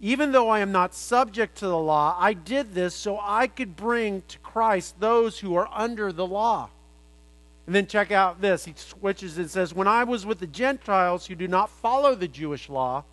Even 0.00 0.32
though 0.32 0.48
I 0.48 0.60
am 0.60 0.70
not 0.70 0.94
subject 0.94 1.58
to 1.58 1.66
the 1.66 1.78
law, 1.78 2.16
I 2.18 2.32
did 2.32 2.74
this 2.74 2.94
so 2.94 3.18
I 3.20 3.48
could 3.48 3.74
bring 3.74 4.22
to 4.28 4.38
Christ 4.38 5.00
those 5.00 5.38
who 5.38 5.56
are 5.56 5.68
under 5.72 6.12
the 6.12 6.26
law. 6.26 6.70
And 7.66 7.74
then 7.74 7.86
check 7.86 8.10
out 8.10 8.40
this. 8.40 8.64
He 8.64 8.74
switches 8.76 9.36
and 9.36 9.50
says, 9.50 9.74
When 9.74 9.88
I 9.88 10.04
was 10.04 10.24
with 10.24 10.38
the 10.38 10.46
Gentiles 10.46 11.26
who 11.26 11.34
do 11.34 11.48
not 11.48 11.68
follow 11.68 12.14
the 12.14 12.28
Jewish 12.28 12.68
law, 12.68 13.04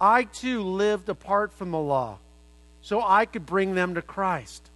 I 0.00 0.24
too 0.24 0.62
lived 0.62 1.08
apart 1.08 1.52
from 1.52 1.70
the 1.70 1.78
law 1.78 2.18
so 2.82 3.02
I 3.02 3.26
could 3.26 3.46
bring 3.46 3.74
them 3.74 3.94
to 3.94 4.02
Christ. 4.02 4.70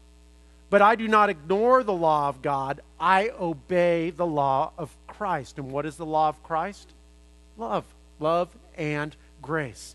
But 0.71 0.83
I 0.83 0.97
do 0.97 1.07
not 1.07 1.31
ignore 1.31 1.83
the 1.83 1.93
law 1.93 2.29
of 2.29 2.43
God, 2.43 2.81
I 2.99 3.31
obey 3.39 4.11
the 4.11 4.27
law 4.27 4.73
of 4.77 4.95
Christ. 5.07 5.59
And 5.59 5.71
what 5.71 5.87
is 5.87 5.97
the 5.97 6.07
law 6.07 6.29
of 6.29 6.43
Christ? 6.43 6.93
Love. 7.57 7.85
Love 8.19 8.49
and 8.77 9.15
grace. 9.43 9.95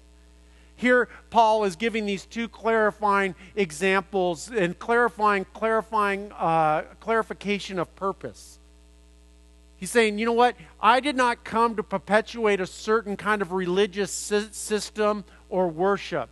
Here, 0.75 1.09
Paul 1.29 1.65
is 1.65 1.75
giving 1.75 2.05
these 2.05 2.25
two 2.25 2.47
clarifying 2.47 3.35
examples 3.55 4.49
and 4.49 4.79
clarifying, 4.79 5.45
clarifying, 5.53 6.31
uh, 6.31 6.83
clarification 7.01 7.79
of 7.79 7.93
purpose. 7.97 8.59
He's 9.75 9.91
saying, 9.91 10.19
you 10.19 10.25
know 10.25 10.33
what? 10.33 10.55
I 10.81 11.01
did 11.01 11.17
not 11.17 11.43
come 11.43 11.75
to 11.75 11.83
perpetuate 11.83 12.61
a 12.61 12.65
certain 12.65 13.17
kind 13.17 13.41
of 13.41 13.51
religious 13.51 14.11
system 14.11 15.25
or 15.49 15.67
worship. 15.67 16.29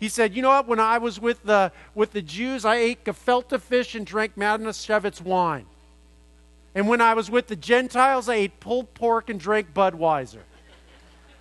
He 0.00 0.08
said, 0.08 0.34
You 0.34 0.42
know 0.42 0.48
what? 0.48 0.66
When 0.66 0.80
I 0.80 0.98
was 0.98 1.20
with 1.20 1.44
the, 1.44 1.70
with 1.94 2.12
the 2.12 2.22
Jews, 2.22 2.64
I 2.64 2.76
ate 2.76 3.04
gefilte 3.04 3.60
fish 3.60 3.94
and 3.94 4.06
drank 4.06 4.34
Manischewitz 4.34 5.20
wine. 5.20 5.66
And 6.74 6.88
when 6.88 7.00
I 7.00 7.14
was 7.14 7.30
with 7.30 7.48
the 7.48 7.56
Gentiles, 7.56 8.28
I 8.28 8.36
ate 8.36 8.60
pulled 8.60 8.94
pork 8.94 9.28
and 9.28 9.38
drank 9.38 9.74
Budweiser. 9.74 10.40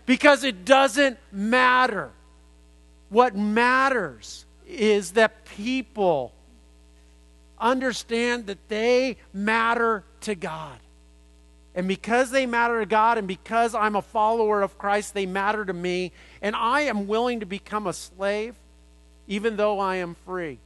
Because 0.06 0.44
it 0.44 0.66
doesn't 0.66 1.18
matter. 1.32 2.12
What 3.10 3.36
matters 3.36 4.46
is 4.68 5.12
that 5.12 5.46
people 5.46 6.34
understand 7.60 8.48
that 8.48 8.68
they 8.68 9.18
matter 9.34 10.04
to 10.22 10.36
God. 10.36 10.78
And 11.76 11.88
because 11.88 12.32
they 12.32 12.46
matter 12.46 12.80
to 12.80 12.86
God 12.86 13.18
and 13.18 13.28
because 13.28 13.76
I'm 13.76 13.96
a 13.96 14.02
follower 14.02 14.62
of 14.62 14.78
Christ, 14.78 15.14
they 15.14 15.26
matter 15.26 15.64
to 15.64 15.74
me. 15.74 16.12
And 16.42 16.56
I 16.56 16.82
am 16.82 17.08
willing 17.08 17.40
to 17.42 17.46
become 17.46 17.88
a 17.88 17.94
slave 17.94 18.56
even 19.30 19.56
though 19.56 19.80
I 19.80 19.98
am 19.98 20.16
free. 20.26 20.58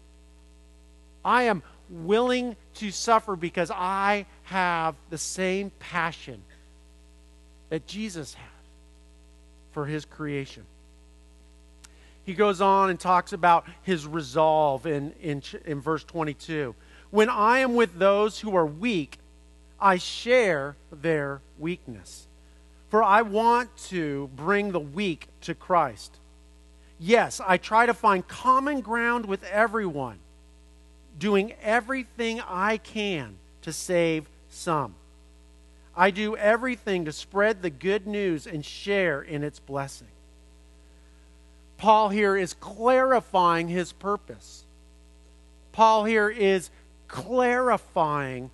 I 1.24 1.44
am 1.44 1.62
willing 1.90 2.56
to 2.76 2.90
suffer 2.90 3.36
because 3.36 3.70
I 3.70 4.26
have 4.44 4.96
the 5.10 5.18
same 5.18 5.72
passion 5.80 6.42
that 7.70 7.86
Jesus 7.86 8.34
had 8.34 8.48
for 9.72 9.86
his 9.86 10.06
creation. 10.06 10.64
He 12.26 12.34
goes 12.34 12.62
on 12.62 12.90
and 12.90 13.00
talks 13.00 13.34
about 13.34 13.66
his 13.84 14.08
resolve 14.08 14.86
in, 14.86 15.14
in, 15.22 15.44
in 15.66 15.82
verse 15.82 16.06
22. 16.06 16.74
When 17.12 17.30
I 17.30 17.60
am 17.60 17.76
with 17.76 18.00
those 18.00 18.40
who 18.40 18.56
are 18.56 18.66
weak, 18.66 19.18
I 19.84 19.98
share 19.98 20.78
their 20.94 21.42
weakness. 21.60 22.28
For 22.88 23.04
I 23.04 23.22
want 23.22 23.76
to 23.90 24.30
bring 24.34 24.72
the 24.72 24.80
weak 24.80 25.28
to 25.42 25.54
Christ. 25.54 26.20
Yes, 27.00 27.42
I 27.46 27.58
try 27.58 27.86
to 27.86 27.94
find 27.94 28.26
common 28.26 28.80
ground 28.80 29.26
with 29.26 29.44
everyone, 29.44 30.20
doing 31.20 31.54
everything 31.62 32.40
I 32.40 32.78
can 32.78 33.36
to 33.64 33.74
save 33.74 34.30
some. 34.50 34.96
I 35.98 36.12
do 36.12 36.38
everything 36.38 37.04
to 37.06 37.12
spread 37.12 37.62
the 37.62 37.70
good 37.70 38.08
news 38.08 38.48
and 38.48 38.64
share 38.64 39.22
in 39.22 39.44
its 39.44 39.60
blessing. 39.60 40.08
Paul 41.78 42.08
here 42.08 42.38
is 42.38 42.54
clarifying 42.54 43.68
his 43.68 43.92
purpose. 43.92 44.64
Paul 45.74 46.06
here 46.06 46.30
is 46.30 46.70
clarifying 47.10 48.50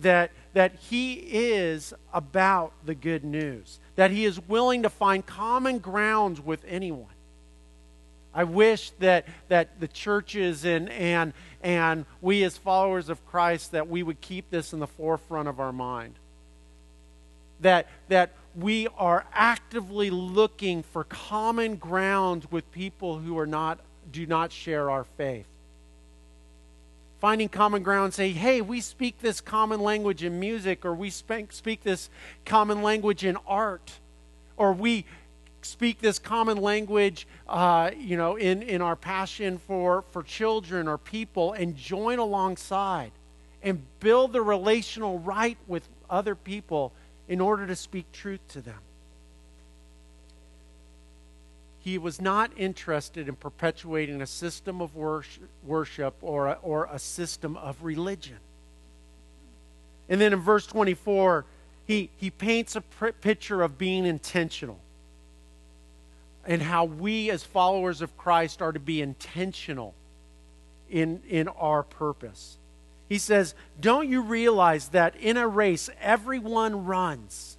that, 0.00 0.30
that 0.52 0.74
he 0.74 1.14
is 1.14 1.94
about 2.12 2.72
the 2.84 2.94
good 2.94 3.24
news, 3.24 3.80
that 3.96 4.10
he 4.10 4.24
is 4.24 4.40
willing 4.48 4.82
to 4.82 4.90
find 4.90 5.24
common 5.24 5.78
grounds 5.78 6.40
with 6.40 6.64
anyone. 6.68 7.06
I 8.34 8.44
wish 8.44 8.90
that, 8.98 9.26
that 9.48 9.80
the 9.80 9.88
churches 9.88 10.64
and, 10.64 10.90
and, 10.90 11.32
and 11.62 12.04
we 12.20 12.44
as 12.44 12.58
followers 12.58 13.08
of 13.08 13.24
Christ, 13.26 13.72
that 13.72 13.88
we 13.88 14.02
would 14.02 14.20
keep 14.20 14.50
this 14.50 14.72
in 14.74 14.78
the 14.78 14.86
forefront 14.86 15.48
of 15.48 15.58
our 15.58 15.72
mind. 15.72 16.14
that, 17.60 17.88
that 18.08 18.32
we 18.54 18.88
are 18.96 19.24
actively 19.32 20.10
looking 20.10 20.82
for 20.82 21.04
common 21.04 21.76
grounds 21.76 22.50
with 22.50 22.70
people 22.72 23.18
who 23.18 23.38
are 23.38 23.46
not, 23.46 23.78
do 24.10 24.26
not 24.26 24.52
share 24.52 24.90
our 24.90 25.04
faith. 25.04 25.46
Finding 27.26 27.48
common 27.48 27.82
ground, 27.82 28.14
say, 28.14 28.30
hey, 28.30 28.60
we 28.60 28.80
speak 28.80 29.18
this 29.18 29.40
common 29.40 29.80
language 29.80 30.22
in 30.22 30.38
music, 30.38 30.84
or 30.84 30.94
we 30.94 31.10
speak, 31.10 31.82
this 31.82 32.08
common 32.44 32.82
language 32.82 33.24
in 33.24 33.36
art, 33.48 33.94
or 34.56 34.72
we 34.72 35.04
speak 35.60 36.00
this 36.00 36.20
common 36.20 36.58
language, 36.58 37.26
uh, 37.48 37.90
you 37.98 38.16
know, 38.16 38.36
in, 38.36 38.62
in 38.62 38.80
our 38.80 38.94
passion 38.94 39.58
for, 39.58 40.04
for 40.12 40.22
children 40.22 40.86
or 40.86 40.98
people, 40.98 41.52
and 41.54 41.76
join 41.76 42.20
alongside 42.20 43.10
and 43.60 43.82
build 43.98 44.32
the 44.32 44.40
relational 44.40 45.18
right 45.18 45.58
with 45.66 45.88
other 46.08 46.36
people 46.36 46.92
in 47.26 47.40
order 47.40 47.66
to 47.66 47.74
speak 47.74 48.04
truth 48.12 48.46
to 48.46 48.60
them. 48.60 48.78
He 51.86 51.98
was 51.98 52.20
not 52.20 52.50
interested 52.56 53.28
in 53.28 53.36
perpetuating 53.36 54.20
a 54.20 54.26
system 54.26 54.82
of 54.82 54.96
worship 54.96 56.16
or 56.20 56.48
a, 56.48 56.58
or 56.60 56.88
a 56.90 56.98
system 56.98 57.56
of 57.56 57.84
religion. 57.84 58.38
And 60.08 60.20
then 60.20 60.32
in 60.32 60.40
verse 60.40 60.66
24, 60.66 61.44
he, 61.86 62.10
he 62.16 62.28
paints 62.28 62.74
a 62.74 62.80
picture 62.80 63.62
of 63.62 63.78
being 63.78 64.04
intentional 64.04 64.80
and 66.44 66.60
how 66.60 66.86
we, 66.86 67.30
as 67.30 67.44
followers 67.44 68.02
of 68.02 68.16
Christ, 68.16 68.60
are 68.60 68.72
to 68.72 68.80
be 68.80 69.00
intentional 69.00 69.94
in, 70.90 71.22
in 71.28 71.46
our 71.46 71.84
purpose. 71.84 72.58
He 73.08 73.18
says, 73.18 73.54
Don't 73.78 74.08
you 74.08 74.22
realize 74.22 74.88
that 74.88 75.14
in 75.14 75.36
a 75.36 75.46
race, 75.46 75.88
everyone 76.00 76.84
runs, 76.84 77.58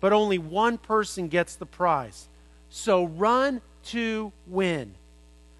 but 0.00 0.12
only 0.12 0.36
one 0.36 0.76
person 0.76 1.28
gets 1.28 1.56
the 1.56 1.64
prize? 1.64 2.28
So 2.76 3.04
run 3.04 3.60
to 3.84 4.32
win. 4.48 4.96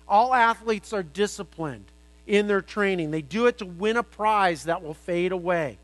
All 0.08 0.34
athletes 0.34 0.92
are 0.92 1.04
disciplined 1.04 1.84
in 2.26 2.48
their 2.48 2.60
training, 2.60 3.12
they 3.12 3.22
do 3.22 3.46
it 3.46 3.58
to 3.58 3.66
win 3.66 3.96
a 3.96 4.02
prize 4.02 4.64
that 4.64 4.82
will 4.82 4.94
fade 4.94 5.30
away. 5.30 5.78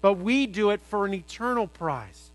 But 0.00 0.14
we 0.14 0.46
do 0.46 0.70
it 0.70 0.80
for 0.80 1.04
an 1.04 1.12
eternal 1.12 1.66
prize. 1.66 2.30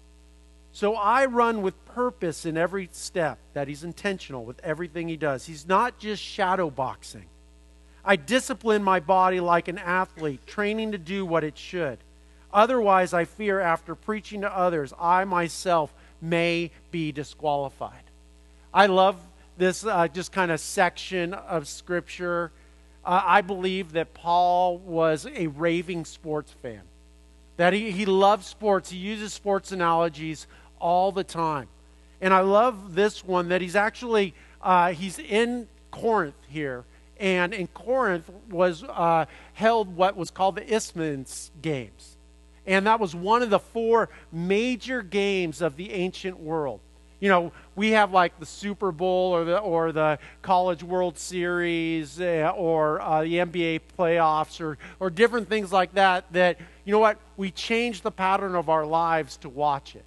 So 0.71 0.95
I 0.95 1.25
run 1.25 1.63
with 1.63 1.83
purpose 1.85 2.45
in 2.45 2.57
every 2.57 2.89
step, 2.91 3.39
that 3.53 3.67
he's 3.67 3.83
intentional 3.83 4.45
with 4.45 4.59
everything 4.63 5.07
he 5.07 5.17
does. 5.17 5.47
He's 5.47 5.67
not 5.67 5.97
just 5.97 6.21
shadow 6.21 6.69
boxing. 6.69 7.25
I 8.03 8.17
discipline 8.17 8.83
my 8.83 9.00
body 9.00 9.39
like 9.39 9.67
an 9.67 9.79
athlete, 9.79 10.45
training 10.45 10.91
to 10.91 11.00
do 11.00 11.25
what 11.25 11.43
it 11.43 11.57
should. 11.57 11.97
Otherwise, 12.53 13.13
I 13.13 13.25
fear 13.25 13.59
after 13.59 13.95
preaching 13.95 14.41
to 14.41 14.55
others, 14.55 14.93
I 15.00 15.25
myself 15.25 15.91
may 16.22 16.72
be 16.91 17.12
disqualified. 17.12 18.03
I 18.74 18.88
love 18.88 19.17
this 19.57 19.86
uh, 19.86 20.07
just 20.07 20.31
kind 20.31 20.51
of 20.51 20.60
section 20.60 21.34
of 21.34 21.67
Scripture. 21.67 22.51
Uh, 23.03 23.22
I 23.24 23.41
believe 23.41 23.93
that 23.93 24.13
Paul 24.13 24.77
was 24.79 25.27
a 25.34 25.48
raving 25.48 26.05
sports 26.05 26.51
fan, 26.62 26.81
that 27.57 27.74
he, 27.74 27.91
he 27.91 28.05
loved 28.05 28.43
sports. 28.43 28.89
He 28.89 28.98
uses 28.98 29.34
sports 29.34 29.72
analogies 29.72 30.48
all 30.79 31.12
the 31.12 31.24
time. 31.24 31.67
And 32.22 32.34
I 32.34 32.39
love 32.39 32.95
this 32.95 33.24
one 33.24 33.50
that 33.50 33.62
he's 33.62 33.75
actually, 33.75 34.34
uh, 34.62 34.93
he's 34.93 35.19
in 35.19 35.67
Corinth 35.91 36.36
here 36.50 36.86
and 37.17 37.53
in 37.53 37.67
Corinth 37.67 38.29
was 38.50 38.84
uh, 38.84 39.25
held 39.53 39.95
what 39.95 40.15
was 40.17 40.31
called 40.31 40.55
the 40.55 40.74
Isthmus 40.74 41.51
Games. 41.62 42.14
And 42.67 42.88
that 42.88 43.00
was 43.00 43.13
one 43.15 43.41
of 43.41 43.50
the 43.50 43.60
four 43.60 44.10
major 44.31 45.01
games 45.01 45.61
of 45.61 45.75
the 45.75 45.92
ancient 45.92 46.40
world. 46.40 46.79
You 47.20 47.29
know, 47.29 47.51
we 47.75 47.92
have 47.92 48.11
like 48.11 48.40
the 48.40 48.46
Super 48.46 48.92
Bowl 48.92 49.35
or 49.35 49.46
the, 49.46 49.57
or 49.57 49.92
the 49.92 50.20
College 50.42 50.83
World 50.83 51.18
Series 51.18 52.20
uh, 52.20 52.51
or 52.55 53.01
uh, 53.01 53.24
the 53.24 53.35
NBA 53.35 53.81
playoffs 53.98 54.59
or, 54.59 54.77
or 55.00 55.09
different 55.09 55.48
things 55.48 55.72
like 55.72 55.94
that, 55.94 56.25
that, 56.33 56.59
you 56.83 56.92
know 56.92 57.00
what, 57.00 57.18
we 57.37 57.51
change 57.51 58.01
the 58.01 58.11
pattern 58.11 58.53
of 58.55 58.70
our 58.70 58.85
lives 58.85 59.37
to 59.37 59.50
watch 59.50 59.96
it. 59.96 60.03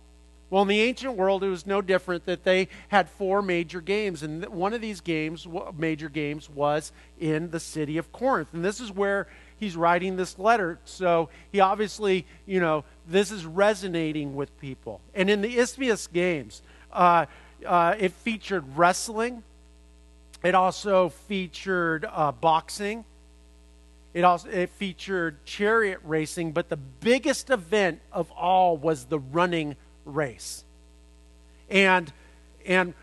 Well, 0.51 0.63
in 0.63 0.69
the 0.69 0.81
ancient 0.81 1.15
world, 1.15 1.45
it 1.45 1.49
was 1.49 1.67
no 1.67 1.83
different 1.83 2.25
that 2.25 2.45
they 2.45 2.69
had 2.89 3.11
four 3.11 3.43
major 3.43 3.81
games. 3.81 4.23
And 4.23 4.47
one 4.47 4.73
of 4.73 4.81
these 4.81 5.01
games, 5.01 5.47
major 5.77 6.09
games, 6.09 6.49
was 6.49 6.93
in 7.19 7.51
the 7.51 7.61
city 7.61 7.99
of 7.99 8.13
Corinth. 8.13 8.49
And 8.55 8.65
this 8.65 8.81
is 8.81 8.91
where 8.91 9.29
he's 9.59 9.77
writing 9.77 10.17
this 10.17 10.39
letter. 10.39 10.79
So 10.85 11.29
he 11.53 11.61
obviously, 11.61 12.27
you 12.47 12.61
know, 12.61 12.85
this 13.07 13.31
is 13.31 13.45
resonating 13.45 14.35
with 14.35 14.59
people. 14.61 15.01
And 15.15 15.31
in 15.31 15.41
the 15.41 15.59
Isthmus 15.59 16.07
Games, 16.07 16.63
uh, 16.93 17.27
uh, 17.67 17.95
it 17.99 18.13
featured 18.13 18.65
wrestling, 18.77 19.43
it 20.43 20.55
also 20.55 21.09
featured 21.09 22.07
uh, 22.11 22.33
boxing. 22.33 23.05
It 24.15 24.25
also 24.25 24.49
it 24.49 24.71
featured 24.71 25.45
chariot 25.45 26.01
racing, 26.03 26.53
but 26.53 26.69
the 26.69 26.77
biggest 26.77 27.51
event 27.51 28.01
of 28.13 28.31
all 28.31 28.77
was 28.77 29.05
the 29.05 29.19
running 29.19 29.77
race. 30.05 30.65
And, 31.69 32.11
and 32.65 32.95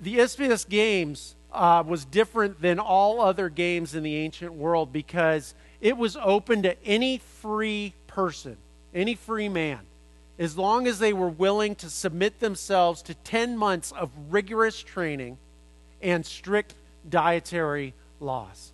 the 0.00 0.20
Isthmus 0.20 0.64
Games 0.64 1.34
uh, 1.54 1.82
was 1.86 2.04
different 2.04 2.60
than 2.60 2.78
all 2.78 3.20
other 3.20 3.48
games 3.48 3.94
in 3.94 4.02
the 4.02 4.16
ancient 4.16 4.52
world 4.52 4.92
because 4.92 5.54
it 5.80 5.96
was 5.96 6.16
open 6.16 6.62
to 6.62 6.84
any 6.84 7.18
free 7.18 7.94
person, 8.06 8.56
any 8.94 9.14
free 9.14 9.48
man, 9.48 9.80
as 10.38 10.58
long 10.58 10.86
as 10.86 10.98
they 10.98 11.12
were 11.12 11.28
willing 11.28 11.74
to 11.76 11.88
submit 11.88 12.40
themselves 12.40 13.02
to 13.02 13.14
10 13.14 13.56
months 13.56 13.92
of 13.92 14.10
rigorous 14.30 14.82
training 14.82 15.38
and 16.02 16.26
strict 16.26 16.74
dietary 17.08 17.94
laws. 18.20 18.72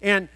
And 0.00 0.28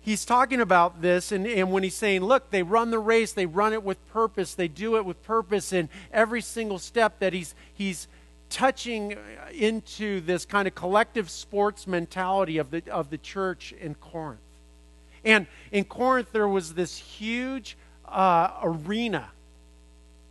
he's 0.00 0.24
talking 0.24 0.60
about 0.60 1.02
this, 1.02 1.32
and, 1.32 1.46
and 1.46 1.70
when 1.72 1.82
he's 1.82 1.94
saying, 1.94 2.22
look, 2.22 2.50
they 2.50 2.62
run 2.62 2.90
the 2.90 2.98
race, 2.98 3.32
they 3.32 3.46
run 3.46 3.72
it 3.72 3.82
with 3.82 4.04
purpose, 4.12 4.54
they 4.54 4.68
do 4.68 4.96
it 4.96 5.04
with 5.04 5.22
purpose 5.24 5.72
in 5.72 5.88
every 6.12 6.40
single 6.40 6.78
step 6.78 7.18
that 7.18 7.32
he's, 7.32 7.54
he's 7.74 8.08
touching 8.50 9.16
into 9.52 10.20
this 10.20 10.44
kind 10.44 10.68
of 10.68 10.74
collective 10.74 11.30
sports 11.30 11.86
mentality 11.86 12.58
of 12.58 12.70
the, 12.70 12.82
of 12.90 13.10
the 13.10 13.18
church 13.18 13.72
in 13.72 13.94
Corinth. 13.94 14.40
And 15.24 15.46
in 15.72 15.84
Corinth, 15.84 16.28
there 16.32 16.48
was 16.48 16.74
this 16.74 16.96
huge 16.96 17.76
uh, 18.06 18.50
arena 18.62 19.30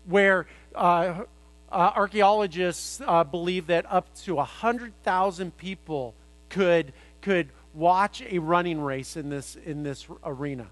where 0.06 0.48
uh, 0.74 1.24
uh, 1.72 1.92
archaeologists 1.96 3.02
uh, 3.06 3.24
believe 3.24 3.68
that 3.68 3.86
up 3.92 4.14
to 4.24 4.36
100,000 4.36 5.58
people 5.58 6.14
could, 6.50 6.94
could 7.22 7.50
watch 7.74 8.24
a 8.30 8.40
running 8.40 8.80
race 8.80 9.18
in 9.18 9.30
this, 9.30 9.58
in 9.66 9.84
this 9.84 10.08
arena. 10.24 10.68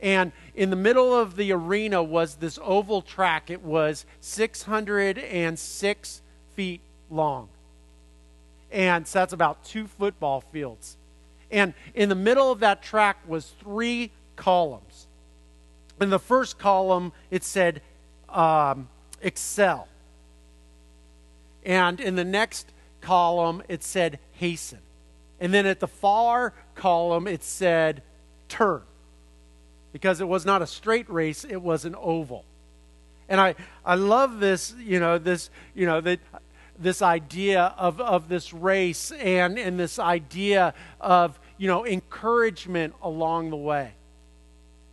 And 0.00 0.32
in 0.54 0.70
the 0.70 0.76
middle 0.76 1.14
of 1.14 1.36
the 1.36 1.52
arena 1.52 2.02
was 2.02 2.36
this 2.36 2.58
oval 2.62 3.02
track. 3.02 3.50
It 3.50 3.62
was 3.62 4.04
606 4.20 6.22
feet 6.56 6.80
long. 7.10 7.48
And 8.72 9.06
so 9.06 9.20
that's 9.20 9.32
about 9.32 9.64
two 9.64 9.86
football 9.86 10.40
fields. 10.40 10.96
And 11.50 11.74
in 11.94 12.08
the 12.08 12.14
middle 12.14 12.50
of 12.50 12.60
that 12.60 12.82
track 12.82 13.18
was 13.28 13.52
three 13.60 14.10
columns. 14.34 15.06
In 16.00 16.10
the 16.10 16.18
first 16.18 16.58
column, 16.58 17.12
it 17.30 17.44
said 17.44 17.80
um, 18.28 18.88
Excel. 19.22 19.88
And 21.64 22.00
in 22.00 22.16
the 22.16 22.24
next 22.24 22.72
column, 23.00 23.62
it 23.68 23.82
said 23.82 24.18
Hasten. 24.32 24.80
And 25.40 25.52
then 25.54 25.66
at 25.66 25.80
the 25.80 25.88
far 25.88 26.52
column, 26.74 27.26
it 27.26 27.42
said 27.42 28.02
turn. 28.48 28.82
Because 29.92 30.20
it 30.20 30.28
was 30.28 30.44
not 30.44 30.62
a 30.62 30.66
straight 30.66 31.08
race, 31.08 31.44
it 31.44 31.62
was 31.62 31.84
an 31.84 31.94
oval. 31.98 32.44
And 33.28 33.40
I, 33.40 33.54
I 33.84 33.94
love 33.96 34.38
this, 34.38 34.74
you 34.78 35.00
know, 35.00 35.18
this, 35.18 35.50
you 35.74 35.86
know, 35.86 36.00
that 36.00 36.20
this 36.78 37.02
idea 37.02 37.74
of, 37.76 38.00
of 38.00 38.28
this 38.28 38.52
race 38.52 39.10
and, 39.12 39.58
and 39.58 39.78
this 39.78 39.98
idea 39.98 40.74
of, 41.00 41.38
you 41.58 41.68
know, 41.68 41.86
encouragement 41.86 42.94
along 43.02 43.50
the 43.50 43.56
way. 43.56 43.92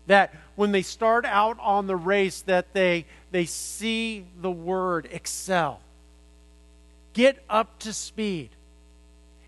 That 0.07 0.33
when 0.55 0.71
they 0.71 0.81
start 0.81 1.25
out 1.25 1.57
on 1.59 1.87
the 1.87 1.95
race, 1.95 2.41
that 2.41 2.73
they, 2.73 3.05
they 3.31 3.45
see 3.45 4.25
the 4.41 4.51
word 4.51 5.07
excel. 5.11 5.79
Get 7.13 7.43
up 7.49 7.79
to 7.79 7.93
speed. 7.93 8.49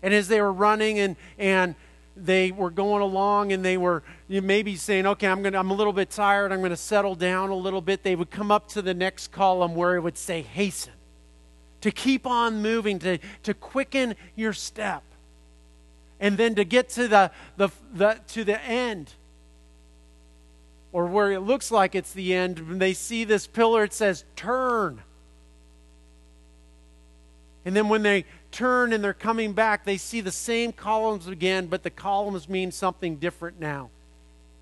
And 0.02 0.14
as 0.14 0.28
they 0.28 0.40
were 0.40 0.52
running 0.52 0.98
and, 0.98 1.16
and 1.38 1.74
they 2.16 2.50
were 2.52 2.70
going 2.70 3.02
along 3.02 3.52
and 3.52 3.64
they 3.64 3.76
were 3.76 4.02
maybe 4.28 4.76
saying, 4.76 5.06
okay, 5.06 5.26
I'm, 5.26 5.42
gonna, 5.42 5.58
I'm 5.58 5.70
a 5.70 5.74
little 5.74 5.92
bit 5.92 6.10
tired, 6.10 6.52
I'm 6.52 6.60
going 6.60 6.70
to 6.70 6.76
settle 6.76 7.14
down 7.14 7.50
a 7.50 7.56
little 7.56 7.82
bit, 7.82 8.02
they 8.02 8.16
would 8.16 8.30
come 8.30 8.50
up 8.50 8.68
to 8.68 8.82
the 8.82 8.94
next 8.94 9.32
column 9.32 9.74
where 9.74 9.96
it 9.96 10.00
would 10.00 10.16
say, 10.16 10.42
hasten. 10.42 10.92
To 11.86 11.92
keep 11.92 12.26
on 12.26 12.62
moving, 12.62 12.98
to, 12.98 13.18
to 13.44 13.54
quicken 13.54 14.16
your 14.34 14.52
step. 14.52 15.04
And 16.18 16.36
then 16.36 16.56
to 16.56 16.64
get 16.64 16.88
to 16.90 17.06
the, 17.06 17.30
the, 17.56 17.68
the, 17.94 18.18
to 18.30 18.42
the 18.42 18.60
end 18.64 19.12
or 20.90 21.06
where 21.06 21.30
it 21.30 21.42
looks 21.42 21.70
like 21.70 21.94
it's 21.94 22.12
the 22.12 22.34
end, 22.34 22.58
when 22.58 22.80
they 22.80 22.92
see 22.92 23.22
this 23.22 23.46
pillar, 23.46 23.84
it 23.84 23.92
says, 23.92 24.24
Turn. 24.34 25.00
And 27.64 27.76
then 27.76 27.88
when 27.88 28.02
they 28.02 28.24
turn 28.50 28.92
and 28.92 29.04
they're 29.04 29.14
coming 29.14 29.52
back, 29.52 29.84
they 29.84 29.96
see 29.96 30.20
the 30.20 30.32
same 30.32 30.72
columns 30.72 31.28
again, 31.28 31.68
but 31.68 31.84
the 31.84 31.90
columns 31.90 32.48
mean 32.48 32.72
something 32.72 33.14
different 33.14 33.60
now. 33.60 33.90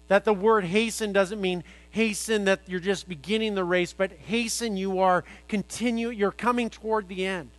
That 0.09 0.27
the 0.27 0.35
word 0.35 0.65
hasten 0.65 1.15
doesn't 1.15 1.41
mean 1.41 1.65
hasten 1.95 2.47
that 2.47 2.59
you're 2.67 2.81
just 2.81 3.09
beginning 3.09 3.55
the 3.55 3.63
race, 3.63 3.93
but 3.93 4.11
hasten 4.11 4.77
you 4.77 4.99
are 4.99 5.23
continue 5.47 6.09
you're 6.09 6.33
coming 6.33 6.69
toward 6.69 7.07
the 7.07 7.25
end. 7.25 7.51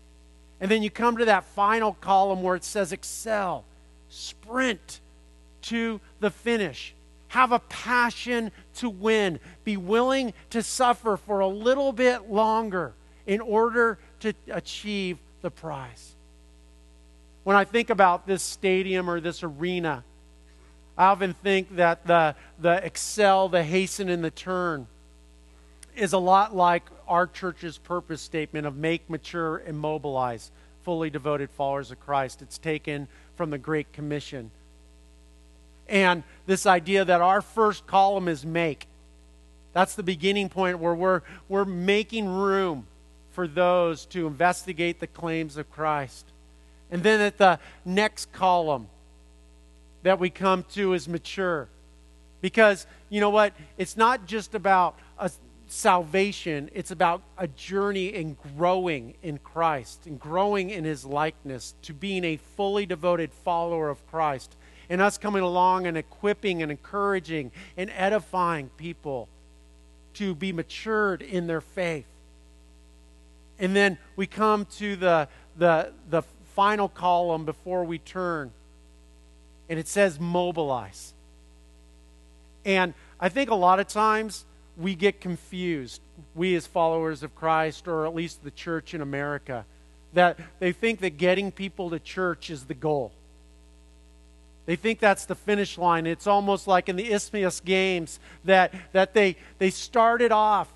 And 0.59 0.69
then 0.69 0.83
you 0.83 0.89
come 0.89 1.17
to 1.17 1.25
that 1.25 1.45
final 1.45 1.93
column 1.93 2.43
where 2.43 2.57
it 2.57 2.65
says 2.65 2.91
excel, 2.91 3.63
sprint 4.09 4.99
to 5.63 6.01
the 6.19 6.29
finish. 6.29 6.93
Have 7.29 7.53
a 7.53 7.59
passion 7.59 8.51
to 8.75 8.89
win. 8.89 9.39
Be 9.63 9.77
willing 9.77 10.33
to 10.49 10.61
suffer 10.61 11.15
for 11.15 11.39
a 11.39 11.47
little 11.47 11.93
bit 11.93 12.29
longer 12.29 12.93
in 13.25 13.39
order 13.39 13.99
to 14.19 14.33
achieve 14.51 15.17
the 15.43 15.49
prize. 15.49 16.13
When 17.45 17.55
I 17.55 17.63
think 17.63 17.89
about 17.89 18.27
this 18.27 18.43
stadium 18.43 19.09
or 19.09 19.21
this 19.21 19.43
arena, 19.43 20.03
I 20.97 21.05
often 21.07 21.33
think 21.33 21.75
that 21.75 22.07
the, 22.07 22.35
the 22.59 22.83
excel, 22.85 23.49
the 23.49 23.63
hasten, 23.63 24.09
and 24.09 24.23
the 24.23 24.31
turn 24.31 24.87
is 25.95 26.13
a 26.13 26.17
lot 26.17 26.55
like 26.55 26.83
our 27.07 27.27
church's 27.27 27.77
purpose 27.77 28.21
statement 28.21 28.65
of 28.65 28.75
make, 28.75 29.09
mature, 29.09 29.57
and 29.57 29.77
mobilize 29.77 30.51
fully 30.83 31.09
devoted 31.09 31.49
followers 31.49 31.91
of 31.91 31.99
Christ. 31.99 32.41
It's 32.41 32.57
taken 32.57 33.07
from 33.35 33.49
the 33.49 33.57
Great 33.57 33.91
Commission. 33.91 34.51
And 35.87 36.23
this 36.45 36.65
idea 36.65 37.05
that 37.05 37.21
our 37.21 37.41
first 37.41 37.85
column 37.87 38.27
is 38.27 38.45
make. 38.45 38.87
That's 39.73 39.95
the 39.95 40.03
beginning 40.03 40.49
point 40.49 40.79
where 40.79 40.95
we're, 40.95 41.21
we're 41.49 41.65
making 41.65 42.27
room 42.27 42.87
for 43.33 43.47
those 43.47 44.05
to 44.07 44.27
investigate 44.27 44.99
the 44.99 45.07
claims 45.07 45.57
of 45.57 45.69
Christ. 45.69 46.25
And 46.89 47.03
then 47.03 47.19
at 47.19 47.37
the 47.37 47.59
next 47.83 48.31
column 48.31 48.87
that 50.05 50.19
we 50.19 50.29
come 50.29 50.63
to 50.69 50.93
is 50.93 51.09
mature. 51.09 51.67
Because, 52.39 52.85
you 53.09 53.19
know 53.19 53.31
what? 53.31 53.53
It's 53.75 53.97
not 53.97 54.27
just 54.27 54.53
about 54.53 54.99
a 55.17 55.31
salvation, 55.65 56.69
it's 56.75 56.91
about 56.91 57.23
a 57.39 57.47
journey 57.47 58.09
in 58.09 58.37
growing 58.55 59.15
in 59.23 59.39
Christ 59.39 60.05
and 60.05 60.19
growing 60.19 60.69
in 60.69 60.83
his 60.83 61.05
likeness 61.05 61.73
to 61.81 61.93
being 61.95 62.23
a 62.23 62.37
fully 62.37 62.85
devoted 62.85 63.33
follower 63.33 63.89
of 63.89 64.05
Christ. 64.05 64.55
And 64.91 65.01
us 65.01 65.17
coming 65.17 65.41
along 65.41 65.87
and 65.87 65.97
equipping 65.97 66.61
and 66.61 66.69
encouraging 66.69 67.51
and 67.75 67.89
edifying 67.89 68.69
people 68.77 69.27
to 70.13 70.35
be 70.35 70.53
matured 70.53 71.23
in 71.23 71.47
their 71.47 71.61
faith. 71.61 72.05
And 73.57 73.75
then 73.75 73.97
we 74.15 74.27
come 74.27 74.65
to 74.77 74.95
the, 74.97 75.29
the, 75.57 75.93
the 76.11 76.21
final 76.53 76.89
column 76.89 77.43
before 77.43 77.83
we 77.83 77.97
turn, 77.97 78.51
and 79.69 79.79
it 79.79 79.87
says 79.87 80.19
mobilize. 80.19 81.13
And 82.65 82.93
I 83.19 83.29
think 83.29 83.49
a 83.49 83.55
lot 83.55 83.79
of 83.79 83.87
times 83.87 84.45
we 84.77 84.95
get 84.95 85.21
confused, 85.21 86.01
we 86.33 86.55
as 86.55 86.67
followers 86.67 87.23
of 87.23 87.35
Christ, 87.35 87.87
or 87.87 88.05
at 88.05 88.15
least 88.15 88.43
the 88.43 88.51
church 88.51 88.93
in 88.93 89.01
America, 89.01 89.65
that 90.13 90.39
they 90.59 90.71
think 90.71 90.99
that 91.01 91.17
getting 91.17 91.51
people 91.51 91.89
to 91.91 91.99
church 91.99 92.49
is 92.49 92.65
the 92.65 92.73
goal. 92.73 93.11
They 94.65 94.75
think 94.75 94.99
that's 94.99 95.25
the 95.25 95.35
finish 95.35 95.77
line. 95.77 96.07
It's 96.07 96.25
almost 96.25 96.67
like 96.67 96.89
in 96.89 96.95
the 96.95 97.11
Isthmus 97.11 97.59
Games 97.59 98.19
that, 98.45 98.73
that 98.93 99.13
they, 99.13 99.35
they 99.59 99.69
started 99.69 100.31
off 100.31 100.69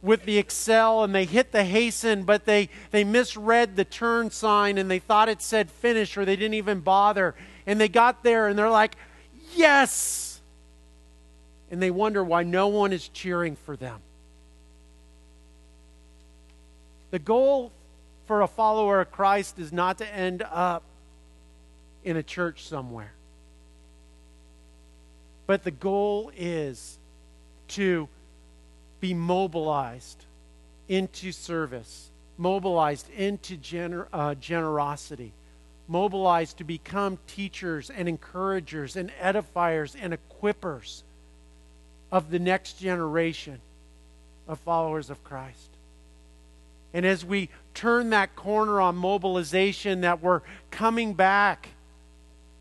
with 0.00 0.24
the 0.24 0.38
excel 0.38 1.04
and 1.04 1.14
they 1.14 1.24
hit 1.24 1.52
the 1.52 1.64
hasten, 1.64 2.24
but 2.24 2.44
they, 2.44 2.68
they 2.90 3.04
misread 3.04 3.76
the 3.76 3.84
turn 3.84 4.30
sign 4.30 4.78
and 4.78 4.90
they 4.90 4.98
thought 4.98 5.28
it 5.28 5.42
said 5.42 5.70
finish 5.70 6.16
or 6.16 6.24
they 6.24 6.36
didn't 6.36 6.54
even 6.54 6.80
bother. 6.80 7.34
And 7.66 7.80
they 7.80 7.88
got 7.88 8.22
there 8.22 8.48
and 8.48 8.58
they're 8.58 8.70
like, 8.70 8.96
yes! 9.54 10.40
And 11.70 11.80
they 11.80 11.90
wonder 11.90 12.22
why 12.22 12.42
no 12.42 12.68
one 12.68 12.92
is 12.92 13.08
cheering 13.08 13.56
for 13.56 13.76
them. 13.76 14.00
The 17.10 17.18
goal 17.18 17.72
for 18.26 18.42
a 18.42 18.46
follower 18.46 19.00
of 19.00 19.12
Christ 19.12 19.58
is 19.58 19.72
not 19.72 19.98
to 19.98 20.14
end 20.14 20.42
up 20.42 20.82
in 22.04 22.16
a 22.16 22.22
church 22.22 22.66
somewhere. 22.66 23.12
But 25.46 25.64
the 25.64 25.70
goal 25.70 26.32
is 26.36 26.98
to 27.68 28.08
be 29.00 29.14
mobilized 29.14 30.24
into 30.88 31.32
service, 31.32 32.10
mobilized 32.38 33.10
into 33.10 33.56
gener- 33.56 34.06
uh, 34.12 34.34
generosity, 34.36 35.32
mobilized 35.88 36.58
to 36.58 36.64
become 36.64 37.18
teachers 37.26 37.90
and 37.90 38.08
encouragers 38.08 38.96
and 38.96 39.10
edifiers 39.20 39.96
and 40.00 40.16
equippers 40.16 41.02
of 42.10 42.30
the 42.30 42.38
next 42.38 42.78
generation 42.78 43.60
of 44.46 44.58
followers 44.60 45.10
of 45.10 45.22
Christ. 45.24 45.70
And 46.94 47.06
as 47.06 47.24
we 47.24 47.48
turn 47.74 48.10
that 48.10 48.36
corner 48.36 48.80
on 48.80 48.96
mobilization, 48.96 50.02
that 50.02 50.22
we're 50.22 50.42
coming 50.70 51.14
back, 51.14 51.70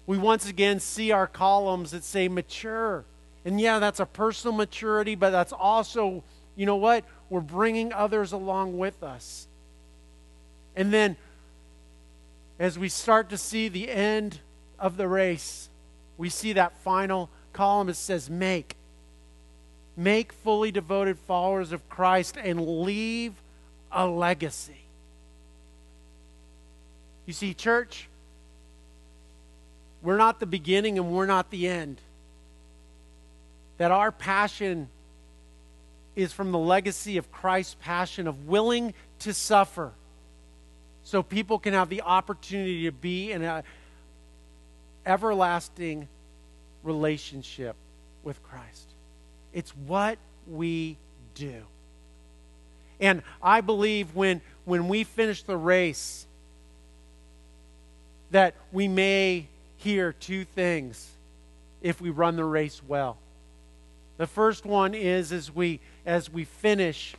we 0.08 0.18
once 0.18 0.48
again 0.48 0.80
see 0.80 1.12
our 1.12 1.28
columns 1.28 1.92
that 1.92 2.04
say 2.04 2.28
mature 2.28 3.06
and 3.46 3.60
yeah, 3.60 3.80
that's 3.80 4.00
a 4.00 4.06
personal 4.06 4.56
maturity, 4.56 5.16
but 5.16 5.32
that's 5.32 5.54
also, 5.54 6.24
you 6.56 6.66
know 6.66 6.76
what? 6.76 7.04
We're 7.30 7.42
bringing 7.42 7.92
others 7.92 8.32
along 8.32 8.78
with 8.78 9.02
us. 9.04 9.48
And 10.76 10.94
then, 10.94 11.18
as 12.62 12.78
we 12.78 12.88
start 12.88 13.28
to 13.30 13.40
see 13.40 13.70
the 13.70 13.90
end 13.90 14.40
of 14.78 14.96
the 14.96 15.08
race, 15.08 15.68
we 16.16 16.30
see 16.30 16.54
that 16.54 16.78
final 16.84 17.28
column. 17.54 17.90
It 17.90 17.96
says, 17.96 18.30
Make. 18.30 18.76
Make 19.98 20.32
fully 20.32 20.72
devoted 20.72 21.18
followers 21.18 21.72
of 21.72 21.90
Christ 21.90 22.38
and 22.38 22.84
leave 22.84 23.34
a 23.92 24.06
legacy. 24.06 24.84
You 27.26 27.34
see, 27.34 27.56
church, 27.56 28.08
we're 30.04 30.18
not 30.18 30.40
the 30.40 30.46
beginning 30.46 31.00
and 31.00 31.12
we're 31.12 31.26
not 31.26 31.50
the 31.50 31.68
end 31.68 32.00
that 33.80 33.90
our 33.90 34.12
passion 34.12 34.88
is 36.16 36.32
from 36.32 36.52
the 36.52 36.60
legacy 36.60 37.18
of 37.18 37.32
Christ's 37.32 37.76
passion 37.82 38.28
of 38.28 38.48
willing 38.48 38.94
to 39.18 39.34
suffer 39.34 39.94
so 41.04 41.24
people 41.24 41.60
can 41.60 41.74
have 41.74 41.90
the 41.90 42.02
opportunity 42.02 42.86
to 42.86 42.92
be 42.92 43.32
in 43.32 43.42
an 43.42 43.64
everlasting 45.06 46.08
relationship 46.84 47.76
with 48.24 48.42
Christ. 48.44 48.88
It's 49.54 49.72
what 49.72 50.18
we 50.48 50.98
do. 51.36 51.64
And 53.00 53.24
I 53.42 53.62
believe 53.62 54.16
when, 54.16 54.42
when 54.66 54.88
we 54.88 55.04
finish 55.04 55.44
the 55.44 55.58
race, 55.58 56.28
that 58.30 58.56
we 58.72 58.88
may 58.88 59.48
hear 59.78 60.14
two 60.14 60.46
things 60.46 61.10
if 61.82 62.00
we 62.00 62.10
run 62.10 62.36
the 62.36 62.46
race 62.46 62.82
well. 62.88 63.18
The 64.18 64.28
first 64.28 64.66
one 64.66 64.94
is 64.94 65.32
as 65.32 65.54
we 65.54 65.80
as 66.06 66.30
we 66.30 66.46
finish, 66.46 67.16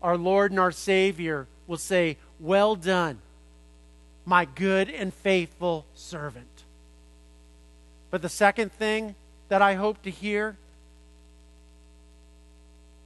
our 0.00 0.16
Lord 0.16 0.52
and 0.52 0.60
our 0.60 0.72
Savior 0.72 1.46
will 1.66 1.76
say, 1.76 2.16
"Well 2.42 2.76
done, 2.76 3.22
my 4.26 4.44
good 4.44 4.90
and 4.90 5.14
faithful 5.14 5.86
servant." 5.94 6.64
But 8.10 8.20
the 8.20 8.28
second 8.28 8.72
thing 8.72 9.14
that 9.48 9.62
I 9.62 9.74
hope 9.74 10.02
to 10.02 10.10
hear 10.10 10.58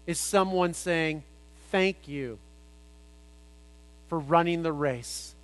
is 0.06 0.18
someone 0.18 0.74
saying, 0.74 1.22
"Thank 1.70 2.08
you 2.08 2.38
for 4.08 4.18
running 4.18 4.62
the 4.62 4.72
race. 4.72 5.34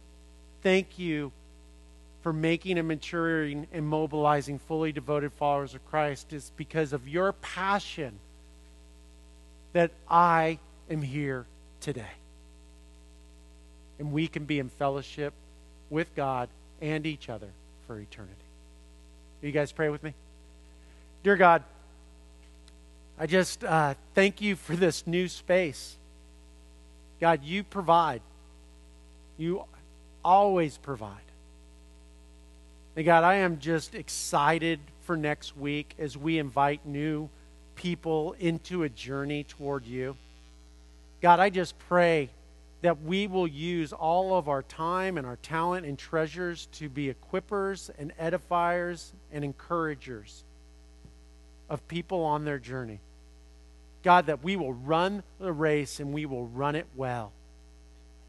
Thank 0.62 0.98
you 0.98 1.32
for 2.22 2.32
making 2.32 2.78
and 2.78 2.86
maturing 2.86 3.66
and 3.72 3.86
mobilizing 3.86 4.58
fully 4.58 4.92
devoted 4.92 5.32
followers 5.32 5.74
of 5.74 5.84
Christ 5.88 6.32
is 6.32 6.52
because 6.56 6.92
of 6.92 7.08
your 7.08 7.32
passion 7.32 8.18
that 9.72 9.90
I 10.08 10.58
am 10.88 11.02
here 11.02 11.46
today. 11.80 12.21
And 14.02 14.10
we 14.10 14.26
can 14.26 14.46
be 14.46 14.58
in 14.58 14.68
fellowship 14.68 15.32
with 15.88 16.12
God 16.16 16.48
and 16.80 17.06
each 17.06 17.28
other 17.28 17.46
for 17.86 18.00
eternity. 18.00 18.34
Will 19.40 19.46
you 19.46 19.52
guys 19.52 19.70
pray 19.70 19.90
with 19.90 20.02
me? 20.02 20.12
Dear 21.22 21.36
God, 21.36 21.62
I 23.16 23.28
just 23.28 23.62
uh, 23.62 23.94
thank 24.16 24.40
you 24.40 24.56
for 24.56 24.74
this 24.74 25.06
new 25.06 25.28
space. 25.28 25.96
God, 27.20 27.44
you 27.44 27.62
provide. 27.62 28.22
You 29.38 29.66
always 30.24 30.78
provide. 30.78 31.20
And 32.96 33.06
God, 33.06 33.22
I 33.22 33.36
am 33.36 33.60
just 33.60 33.94
excited 33.94 34.80
for 35.02 35.16
next 35.16 35.56
week 35.56 35.94
as 35.96 36.18
we 36.18 36.40
invite 36.40 36.84
new 36.84 37.30
people 37.76 38.34
into 38.40 38.82
a 38.82 38.88
journey 38.88 39.44
toward 39.44 39.86
you. 39.86 40.16
God, 41.20 41.38
I 41.38 41.50
just 41.50 41.78
pray 41.78 42.30
that 42.82 43.02
we 43.02 43.26
will 43.26 43.46
use 43.46 43.92
all 43.92 44.36
of 44.36 44.48
our 44.48 44.62
time 44.62 45.16
and 45.16 45.26
our 45.26 45.36
talent 45.36 45.86
and 45.86 45.98
treasures 45.98 46.66
to 46.72 46.88
be 46.88 47.12
equippers 47.12 47.90
and 47.98 48.12
edifiers 48.18 49.12
and 49.32 49.44
encouragers 49.44 50.44
of 51.70 51.86
people 51.88 52.22
on 52.22 52.44
their 52.44 52.58
journey. 52.58 52.98
God, 54.02 54.26
that 54.26 54.42
we 54.42 54.56
will 54.56 54.74
run 54.74 55.22
the 55.38 55.52
race 55.52 56.00
and 56.00 56.12
we 56.12 56.26
will 56.26 56.46
run 56.48 56.74
it 56.74 56.86
well. 56.96 57.32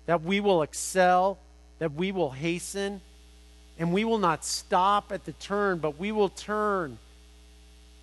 That 0.05 0.21
we 0.21 0.39
will 0.39 0.61
excel, 0.61 1.39
that 1.79 1.93
we 1.93 2.11
will 2.11 2.31
hasten, 2.31 3.01
and 3.79 3.91
we 3.91 4.05
will 4.05 4.19
not 4.19 4.45
stop 4.45 5.11
at 5.11 5.25
the 5.25 5.31
turn, 5.33 5.79
but 5.79 5.99
we 5.99 6.11
will 6.11 6.29
turn 6.29 6.99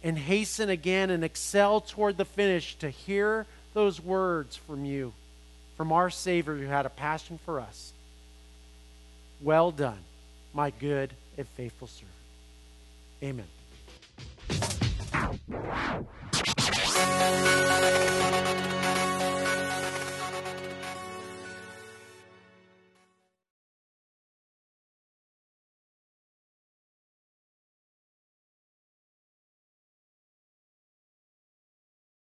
and 0.02 0.18
hasten 0.18 0.68
again 0.68 1.10
and 1.10 1.22
excel 1.22 1.80
toward 1.80 2.16
the 2.16 2.24
finish 2.24 2.74
to 2.76 2.90
hear 2.90 3.46
those 3.74 4.00
words 4.00 4.56
from 4.56 4.84
you, 4.84 5.12
from 5.80 5.92
our 5.92 6.10
Savior 6.10 6.54
who 6.56 6.66
had 6.66 6.84
a 6.84 6.90
passion 6.90 7.38
for 7.46 7.58
us. 7.58 7.94
Well 9.40 9.70
done, 9.70 9.96
my 10.52 10.68
good 10.68 11.10
and 11.38 11.48
faithful 11.48 11.88
servant. 11.88 12.12
Amen. 13.22 13.46